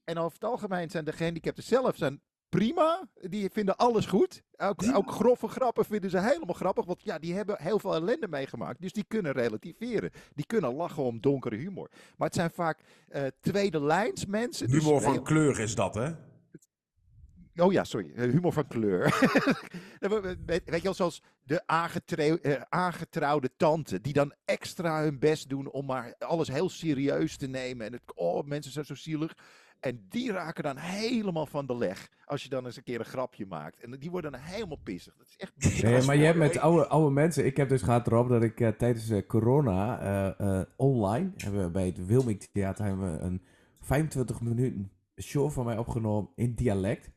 [0.05, 3.09] en over het algemeen zijn de gehandicapten zelf zijn prima.
[3.21, 4.43] Die vinden alles goed.
[4.57, 6.85] Ook, ook grove grappen vinden ze helemaal grappig.
[6.85, 8.81] Want ja, die hebben heel veel ellende meegemaakt.
[8.81, 10.11] Dus die kunnen relativeren.
[10.35, 11.91] Die kunnen lachen om donkere humor.
[12.17, 14.71] Maar het zijn vaak eh, tweede lijns mensen.
[14.71, 16.11] dus Humor van heel- kleur is dat, hè?
[17.57, 18.13] Oh ja, sorry.
[18.15, 19.03] eh, Humor van kleur.
[20.47, 24.01] weet, je wel, zoals de eh, aangetrouwde tante.
[24.01, 27.87] Die dan extra hun best doen om maar alles heel serieus te nemen.
[27.87, 29.35] En het, oh, mensen zijn zo zielig.
[29.81, 32.09] En die raken dan helemaal van de leg.
[32.25, 33.81] Als je dan eens een keer een grapje maakt.
[33.81, 35.15] En die worden dan helemaal pissig.
[35.17, 37.47] Dat is echt Nee, maar je hebt met oude, oude mensen.
[37.47, 41.71] Ik heb dus gehad erop dat ik eh, tijdens corona eh, eh, online hebben we
[41.71, 43.43] bij het Wilming Theater hebben we een
[43.81, 44.91] 25 minuten
[45.23, 47.11] show van mij opgenomen in dialect.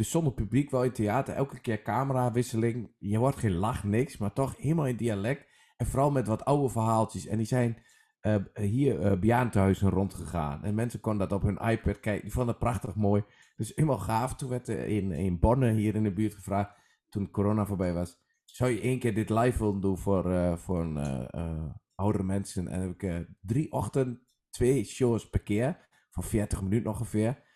[0.00, 1.34] Dus zonder publiek wel in theater.
[1.34, 2.94] Elke keer camerawisseling.
[2.98, 4.16] Je wordt geen lach, niks.
[4.16, 5.46] Maar toch helemaal in dialect.
[5.76, 7.26] En vooral met wat oude verhaaltjes.
[7.26, 7.82] En die zijn
[8.20, 10.64] eh, hier uh, rondgegaan.
[10.64, 12.22] En mensen konden dat op hun iPad kijken.
[12.22, 13.24] Die vonden het prachtig mooi.
[13.56, 14.34] Dus helemaal gaaf.
[14.34, 16.74] Toen werd er in, in Borne hier in de buurt gevraagd.
[17.08, 18.18] Toen corona voorbij was.
[18.44, 22.24] Zou je één keer dit live willen doen voor, eh, voor een, eh, eh, oudere
[22.24, 22.68] mensen?
[22.68, 24.18] En dan heb ik eh, drie ochtend
[24.50, 25.88] twee shows per keer.
[26.10, 27.48] Van 40 minuten ongeveer.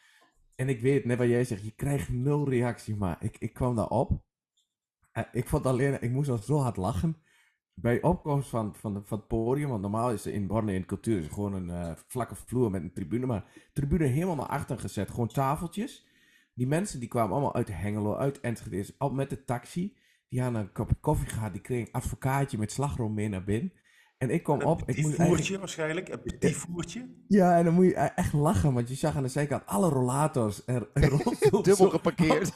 [0.55, 2.97] En ik weet, net wat jij zegt, je krijgt nul reactie.
[2.97, 4.23] Maar ik, ik kwam daarop.
[5.13, 7.17] Uh, ik vond alleen, ik moest al zo hard lachen.
[7.75, 11.27] Bij opkomst van, van, van het podium, want normaal is in Borne in cultuur is
[11.27, 13.27] gewoon een uh, vlakke vloer met een tribune.
[13.27, 16.07] Maar tribune helemaal naar achter gezet, gewoon tafeltjes.
[16.55, 19.97] Die mensen die kwamen allemaal uit Hengelo, uit Enschede, al met de taxi.
[20.29, 23.73] Die hadden een kopje koffie gehad, die kregen een advocaatje met slagroom mee naar binnen.
[24.25, 24.87] En ik kom een op.
[24.87, 25.59] Moet voertje eigenlijk...
[25.59, 27.09] waarschijnlijk, een petit voertje.
[27.29, 30.65] Ja, en dan moet je echt lachen, want je zag aan de zijkant alle rollators
[31.63, 32.53] dubbel geparkeerd.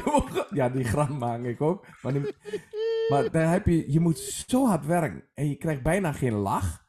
[0.50, 1.86] ja, die gram maak ik ook.
[2.02, 2.12] Maar,
[3.08, 6.86] maar daar heb je, je moet zo hard werken en je krijgt bijna geen lach.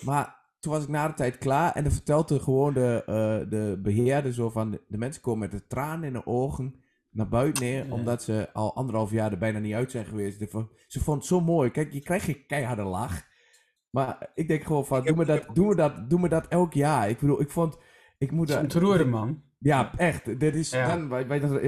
[0.00, 3.78] Maar toen was ik na de tijd klaar en dan vertelde gewoon de, uh, de
[3.82, 6.74] beheerder zo van, de, de mensen komen met de tranen in de ogen
[7.10, 7.92] naar buiten neer, ja.
[7.92, 10.38] omdat ze al anderhalf jaar er bijna niet uit zijn geweest.
[10.86, 11.70] Ze vond het zo mooi.
[11.70, 13.28] Kijk, je krijgt geen keiharde lach.
[13.90, 16.72] Maar ik denk gewoon van, doe me, dat, doe, me dat, doe me dat elk
[16.72, 17.08] jaar.
[17.08, 17.76] Ik bedoel, ik vond...
[18.18, 18.70] Ik moet dat...
[18.70, 19.42] te roeren, man.
[19.58, 20.40] Ja, echt.
[20.40, 20.96] Dit is Ja.
[20.96, 21.08] dan,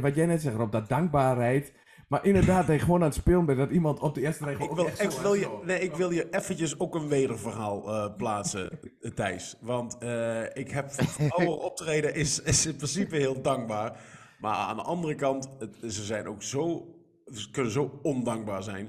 [0.01, 1.73] wat, jij net zegt, Rob, dat dankbaarheid.
[2.09, 4.65] Maar inderdaad, dat je gewoon aan het spelen bent, dat iemand op de eerste regel...
[4.65, 7.89] Ik wil, echt zo ik, wil je, nee, ik wil je eventjes ook een wederverhaal
[7.89, 8.79] eh, plaatsen,
[9.15, 9.57] Thijs.
[9.61, 14.01] Want eh, ik heb voor ouder optreden is, is in principe heel dankbaar.
[14.39, 16.87] Maar aan de andere kant, het, ze zijn ook zo,
[17.33, 18.89] ze kunnen zo ondankbaar zijn.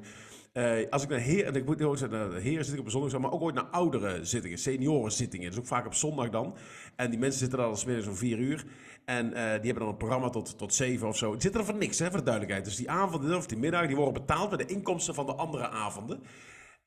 [0.54, 2.90] Eh, als ik naar heer, en ik moet nooit naar de heren zit ik op
[2.90, 5.52] zondag, maar ook ooit naar oudere zittingen, seniorenzittingen.
[5.52, 6.56] Is ook vaak op zondag dan.
[6.96, 8.66] En die mensen zitten daar al smiddags om vier uur.
[9.06, 11.32] En eh, die hebben dan een programma tot, tot zeven of zo.
[11.32, 12.66] Die zitten er voor niks, hè, voor de duidelijkheid.
[12.66, 15.70] Dus die avonden of die middag, die worden betaald met de inkomsten van de andere
[15.70, 16.24] avonden.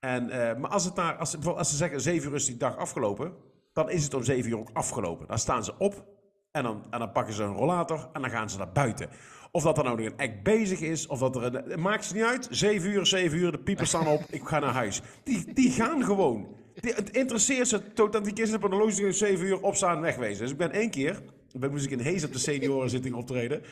[0.01, 2.77] En, eh, maar als, het daar, als, als ze zeggen zeven uur is die dag
[2.77, 3.33] afgelopen,
[3.73, 5.27] dan is het om zeven uur ook afgelopen.
[5.27, 6.05] Dan staan ze op
[6.51, 9.09] en dan, en dan pakken ze een rollator en dan gaan ze naar buiten.
[9.57, 11.55] Of dat er nou nog een act bezig is, of dat er een...
[11.55, 12.49] Het maakt ze niet uit.
[12.51, 15.01] Zeven uur, zeven uur, de piepers staan op, ik ga naar huis.
[15.25, 16.47] Die, die gaan gewoon.
[16.75, 20.43] Het interesseert ze tot die keer op een horloge zeven uur opstaan en wegwezen.
[20.43, 23.63] Dus ik ben één keer, ben, moest ik in Hees op de seniorenzitting optreden.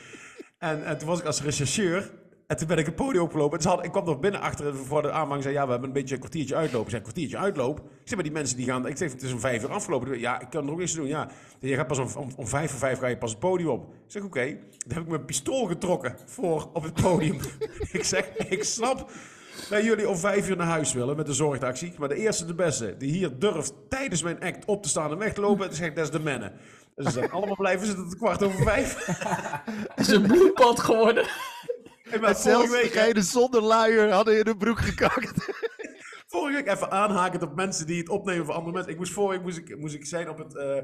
[0.57, 2.11] En, en toen was ik als rechercheur.
[2.47, 3.83] En toen ben ik het podium opgelopen.
[3.83, 5.41] Ik kwam er binnen achter voor de aanvang.
[5.41, 6.83] zei, ja, we hebben een beetje een kwartiertje uitlopen.
[6.83, 7.79] Ik zei, kwartiertje uitloop?
[7.79, 8.87] Ik zeg, maar die mensen die gaan...
[8.87, 10.19] Ik zeg, het is om vijf uur afgelopen.
[10.19, 11.07] Ja, ik kan er ook niks doen.
[11.07, 11.29] Ja,
[11.59, 13.83] je gaat pas om, om, om vijf voor vijf ga je pas het podium op.
[13.83, 14.45] Ik zeg, oké.
[14.45, 17.39] Dan heb ik mijn pistool getrokken voor op het podium.
[17.91, 19.09] ik zeg, ik snap
[19.69, 21.93] dat jullie om vijf uur naar huis willen met de zorgtaxi.
[21.97, 25.17] Maar de eerste de beste die hier durft tijdens mijn act op te staan en
[25.17, 25.67] weg te lopen...
[25.67, 26.53] dan zeg ik, dat is de mannen.
[26.95, 29.05] Dus ze zijn allemaal blijven zitten tot kwart over vijf.
[29.95, 31.25] Het is een bloedbad geworden.
[32.11, 35.33] En maar En zelfs zonder luier hadden in hun broek gekakt.
[36.27, 38.91] vorige week even aanhakend op mensen die het opnemen voor andere mensen.
[38.91, 40.77] Ik moest vorige week moest ik, moest ik zijn op het eh,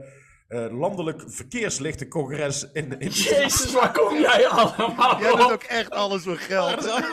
[0.47, 6.23] eh, landelijk verkeerslichtencongres in, in Jezus, waar kom jij allemaal Jij doet ook echt alles
[6.23, 6.81] voor geld.
[6.81, 7.03] dat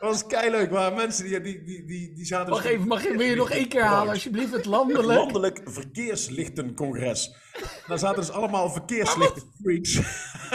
[0.00, 0.70] was keileuk.
[0.70, 2.50] Maar mensen die, die, die, die, die zaten...
[2.50, 5.18] Mag dus- even, mag je, wil je nog één keer halen, alsjeblieft, het landelijk?
[5.18, 7.34] Landelijk verkeerslichtencongres.
[7.86, 10.00] Daar zaten dus allallemaal verkeerslichtenfreaks.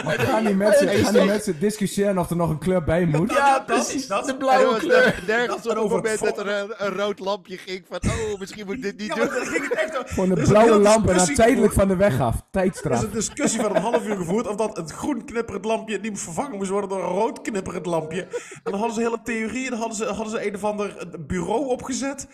[0.04, 3.30] Gaan die mensen, gaan die mensen discussiëren of er nog een kleur bij moet?
[3.30, 5.22] Ja, dat- precies, dat- de blauwe was kleur.
[5.26, 8.00] nergens Dat op het over moment het dat er een, een rood lampje ging van,
[8.10, 9.26] oh, misschien moet ik dit niet Ja, doen.
[9.26, 10.08] maar ging het echt over.
[10.08, 12.34] Gewoon een is blauwe lamp en dan tijdelijk van de weg af.
[12.50, 15.98] Er is een discussie van een half uur gevoerd of dat het groen knipperend lampje
[15.98, 18.22] niet vervangen moest worden door een rood knipperend lampje.
[18.22, 20.64] En dan hadden ze een hele theorie en dan hadden ze, hadden ze een of
[20.64, 20.96] ander
[21.26, 22.26] bureau opgezet.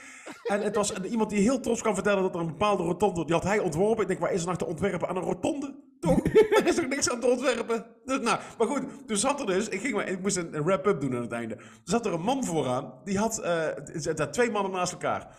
[0.44, 3.34] En het was iemand die heel trots kan vertellen dat er een bepaalde rotonde, die
[3.34, 4.02] had hij ontworpen.
[4.02, 5.84] Ik denk, waar is er te ontwerpen aan een rotonde?
[6.00, 6.24] Toch?
[6.56, 7.86] Er is ook niks aan te ontwerpen.
[8.04, 11.00] Dus, nou, maar goed, toen zat er dus, ik, ging maar, ik moest een, wrap-up
[11.00, 11.56] doen aan het einde.
[11.56, 15.36] Toen zat er een man vooraan, die had er zaten twee mannen naast elkaar.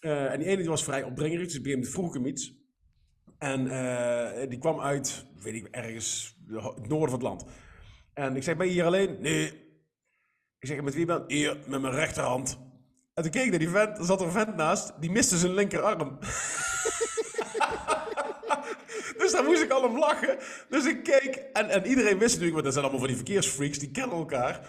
[0.00, 2.54] Eh, en die ene die was vrij opdringerig, dus op een vroeg ik hem iets.
[3.38, 7.44] En eh, die kwam uit, weet ik, ergens het noorden van het land.
[8.14, 9.16] En ik zeg, ben je hier alleen?
[9.20, 9.46] Nee.
[10.58, 11.34] Ik zeg, met wie ben je?
[11.34, 12.58] Hier, met mijn rechterhand.
[13.14, 15.38] En toen keek ik naar die vent, er zat er een vent naast, die miste
[15.38, 16.18] zijn linkerarm.
[19.30, 20.38] dus daar moest ik al om lachen.
[20.68, 23.78] Dus ik keek, en, en iedereen wist natuurlijk, want dat zijn allemaal van die verkeersfreaks,
[23.78, 24.60] die kennen elkaar.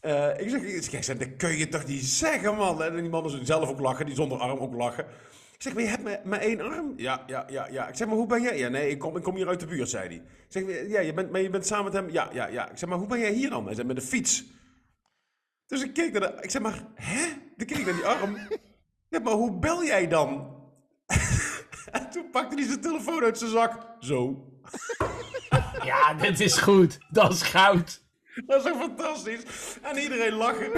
[0.00, 2.82] Eh, ik zeg, ik zeg, dat kun je toch niet zeggen, man?
[2.82, 5.04] En die mannen zelf ook lachen, die zonder arm ook lachen.
[5.52, 6.92] Ik zeg, maar je hebt maar, maar één arm?
[6.96, 7.88] Ja, ja, ja, ja.
[7.88, 8.58] Ik zeg, maar hoe ben jij?
[8.58, 10.16] Ja, nee, ik kom, ik kom hier uit de buurt, zei hij.
[10.16, 12.10] Ik zeg, ja, je bent, maar je bent samen met hem?
[12.10, 12.70] Ja, ja, ja.
[12.70, 13.64] Ik zeg, maar hoe ben jij hier dan?
[13.64, 14.44] Hij zei, met de fiets.
[15.66, 16.42] Dus ik keek naar de...
[16.42, 17.26] Ik zeg, maar, hè?
[17.56, 18.36] Dan keek ik naar die arm.
[19.08, 20.56] Ja, maar hoe bel jij dan?
[22.14, 23.86] En toen pakte hij zijn telefoon uit zijn zak.
[24.00, 24.36] Zo.
[25.84, 26.98] Ja, dit is goed.
[27.10, 28.02] Dat is goud.
[28.46, 29.42] Dat is ook fantastisch.
[29.82, 30.72] En iedereen lachen.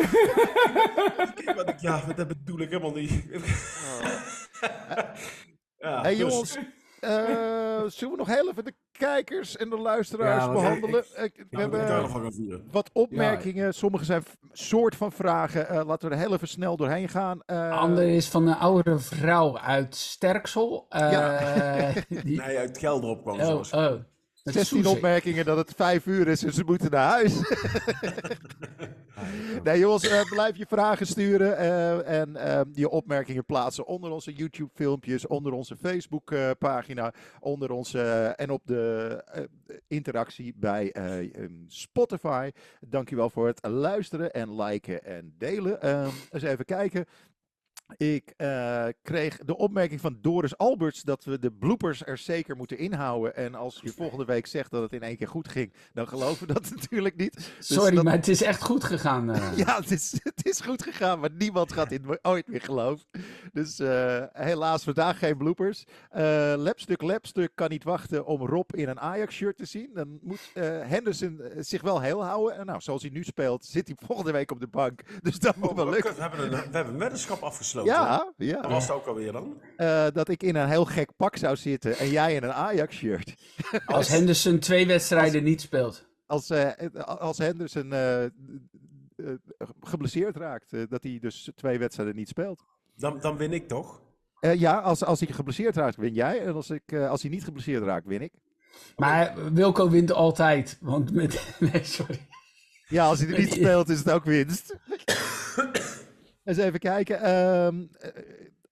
[1.35, 3.24] Kijk, wat ik- ja, dat bedoel ik helemaal niet.
[5.78, 6.59] ja, Hey dus- jongens,
[7.86, 11.05] zullen we nog heel even de kijkers en de luisteraars Ja, behandelen?
[11.14, 15.68] Eh, we hebben wat opmerkingen, sommige zijn soort van vragen.
[15.68, 17.40] Eh, laten we er heel even snel doorheen gaan.
[17.46, 20.86] Eh, Ander is van een oudere vrouw uit Sterksel.
[20.88, 21.92] Eh, Ja.
[22.22, 23.72] die, Nee, uit Gelderop kwam oh, zoals.
[23.72, 23.80] oh.
[24.42, 24.96] Dat is 16 Soesik.
[24.96, 27.34] opmerkingen dat het 5 uur is en ze moeten naar huis.
[29.64, 34.33] nee jongens, eh, blijf je vragen sturen eh, en eh, je opmerkingen plaatsen onder onze
[34.33, 36.51] YouTube filmpjes, onder onze Facebook eh,
[37.41, 38.01] onder onze
[38.37, 39.25] en op de
[39.89, 42.51] interactie bij ehm, Spotify.
[42.81, 45.81] Dankjewel voor het luisteren en liken en delen.
[45.83, 47.07] Ehm, eens even kijken.
[47.97, 52.78] Ik eh, kreeg de opmerking van Doris Alberts dat we de bloopers er zeker moeten
[52.78, 53.37] inhouden.
[53.37, 56.47] En als je volgende week zegt dat het in één keer goed ging, dan geloven
[56.47, 57.35] we dat natuurlijk niet.
[57.35, 59.30] Dus Sorry, dat- maar het is echt goed gegaan.
[59.30, 59.57] eh.
[59.66, 63.07] Ja, het is, het is goed gegaan, maar niemand gaat dit ooit meer geloven.
[63.53, 65.85] Dus eh, helaas vandaag geen bloopers.
[66.11, 69.91] Eh Lapstuk Lapstuk kan niet wachten om Rob in een Ajax-shirt te zien.
[69.95, 72.57] Dan moet eh, Henderson zich wel heel houden.
[72.59, 75.01] En nou, zoals hij nu speelt, zit hij volgende week op de bank.
[75.22, 76.14] Dus dat moet Oh, wel we, lukken.
[76.22, 77.72] hebben een, we hebben een weddenschap afgesloten.
[77.83, 78.68] Ja, Dat ja.
[78.68, 79.61] was het ook alweer dan.
[79.77, 83.35] Eh, dat ik in een heel gek pak zou zitten en jij in een Ajax-shirt.
[83.87, 86.07] Als Henderson twee wedstrijden niet speelt.
[86.27, 86.70] Als, eh,
[87.05, 88.31] als Henderson eh, eh,
[89.81, 92.64] geblesseerd raakt, eh, dat hij dus twee wedstrijden niet speelt.
[92.97, 94.01] Dan, dan win ik toch?
[94.41, 96.45] Eh, ja, als, als hij geblesseerd raakt, win jij.
[96.45, 98.33] En als, ik, eh, als hij niet geblesseerd raakt, win ik.
[98.97, 100.79] Maar Wilco wint altijd.
[100.81, 101.47] Want met...
[101.72, 102.27] Nee, sorry.
[102.89, 104.77] Ja, als hij er niet speelt, is het ook winst.
[106.45, 107.20] Eens even kijken.
[107.20, 108.11] ehm, eh,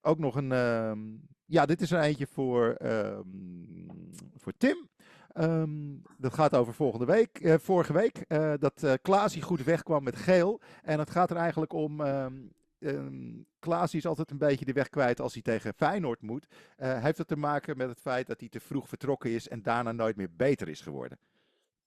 [0.01, 0.53] ook nog een.
[0.53, 0.99] ehm,
[1.47, 3.23] ja, dit is er eentje voor, ehm,
[4.37, 4.91] voor Tim.
[6.19, 8.17] Dat gaat over volgende week, eh, vorige week.
[8.29, 10.61] eh, dat eh Klaasie goed wegkwam met geel.
[10.83, 12.01] En het gaat er eigenlijk om.
[13.59, 16.47] Klaasie is altijd een beetje de weg kwijt als hij tegen Feyenoord moet.
[16.77, 19.63] Eh, heeft het te maken met het feit dat hij te vroeg vertrokken is en
[19.63, 21.19] daarna nooit meer beter is geworden?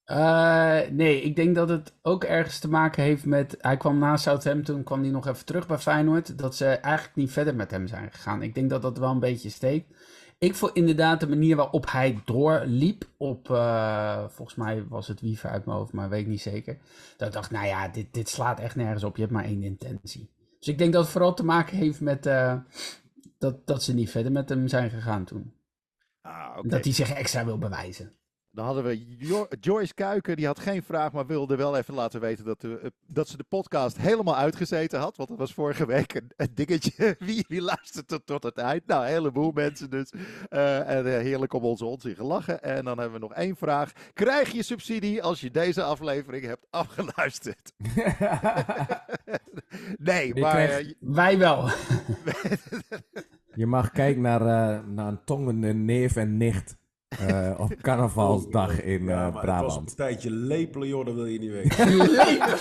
[0.06, 3.56] Eh, nee, ik denk dat het ook ergens te maken heeft met...
[3.60, 6.38] Hij kwam na Southampton, kwam hij nog even terug bij Feyenoord.
[6.38, 8.42] Dat ze eigenlijk niet verder met hem zijn gegaan.
[8.42, 9.94] Ik denk dat dat wel een beetje steekt.
[10.38, 13.50] Ik vond inderdaad de manier waarop hij doorliep op...
[13.50, 16.78] eh, volgens mij was het Wiever uit mijn hoofd, maar weet ik niet zeker.
[17.16, 19.16] Dat ik dacht, nou ja, dit, dit slaat echt nergens op.
[19.16, 20.30] Je hebt maar één intentie.
[20.58, 22.26] Dus ik denk dat het vooral te maken heeft met...
[22.26, 22.54] eh,
[23.38, 25.52] dat, dat ze niet verder met hem zijn gegaan toen.
[26.20, 26.58] Ah.
[26.62, 28.12] Dat hij zich extra wil bewijzen.
[28.56, 32.20] Dan hadden we Jo- Joyce Kuiken, die had geen vraag, maar wilde wel even laten
[32.20, 35.16] weten dat, de, eh, dat ze de podcast helemaal uitgezeten had.
[35.16, 37.16] Want dat was vorige week een, een dingetje.
[37.18, 38.86] Wie, wie luistert tot, tot het eind?
[38.86, 40.12] Nou, een heleboel mensen dus.
[40.48, 42.62] Eh, en eh, heerlijk om onze onzin gelachen.
[42.62, 43.92] En dan hebben we nog één vraag.
[44.12, 47.72] Krijg je subsidie als je deze aflevering hebt afgeluisterd?
[49.98, 50.84] nee, maar...
[51.00, 51.68] Wij wel.
[53.54, 54.42] Je mag kijken naar,
[54.88, 56.76] naar een tongende neef en nicht
[57.18, 59.96] eh, op carnavalsdag in Ja, eh, maar het was een Brabant.
[59.96, 61.86] tijdje lepelen, joh, dat wil je niet weten.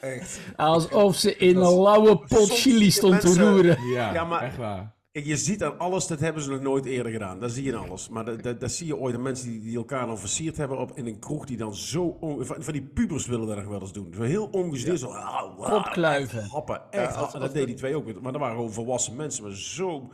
[0.00, 0.40] Echt.
[0.56, 3.82] Alsof ze in Dat een lauwe pot chili stond te roeren.
[3.92, 4.94] Ja, Ja, maar- echt waar.
[5.24, 7.40] Je ziet aan alles, dat hebben ze nog nooit eerder gedaan.
[7.40, 8.08] Dat zie je aan alles.
[8.08, 10.78] Maar dat, dat, dat zie je ooit aan mensen die, die elkaar dan versierd hebben
[10.78, 12.16] op, in een kroeg, die dan zo...
[12.20, 14.12] on- van, van die pubers willen dat nog wel eens doen.
[14.16, 15.06] Zo heel ongestuurd, zo...
[15.08, 16.48] ah, ah, Opkluiven.
[16.50, 17.16] Happen, echt.
[17.16, 18.20] als- dat als deed die twee ook.
[18.20, 20.10] Maar dat waren gewoon volwassen mensen, maar zo...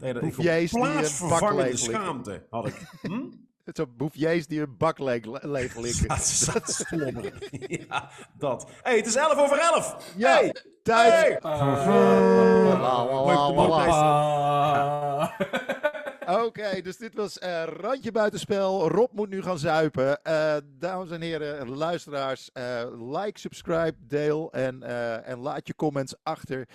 [0.00, 1.78] Nee, boefjees die een bak leeglikken.
[1.78, 2.74] schaamte had ik.
[3.02, 3.20] Hm?
[3.64, 6.08] Zo'n boefjees die een bak leeg, leeg likken.
[6.08, 6.84] Dat is dat.
[7.88, 8.62] Ja, dat.
[8.62, 9.96] Hé, hey, het is 11 over 11.
[10.16, 11.12] Ja, Hey, tijd.
[11.12, 11.38] hey.
[12.80, 13.04] La,
[16.42, 18.88] Oké, dus dit was eh, Randje Buitenspel.
[18.88, 20.22] Rob moet nu gaan zuipen.
[20.22, 24.82] Eh, dames en heren, luisteraars, eh, like, subscribe, deel en,
[25.24, 26.68] en laat je comments achter.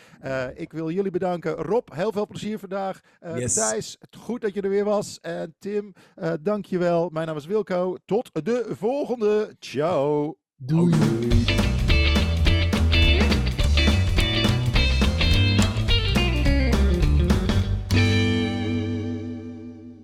[0.56, 1.52] Ik wil jullie bedanken.
[1.52, 3.00] Rob, heel veel plezier vandaag.
[3.36, 3.54] Yes.
[3.54, 5.20] Thijs, goed dat je er weer was.
[5.22, 5.94] En Tim,
[6.42, 7.10] dankjewel.
[7.10, 7.96] Mijn naam is Wilco.
[8.06, 9.56] Tot de volgende.
[9.60, 10.38] Ciao.
[10.56, 11.59] Doei.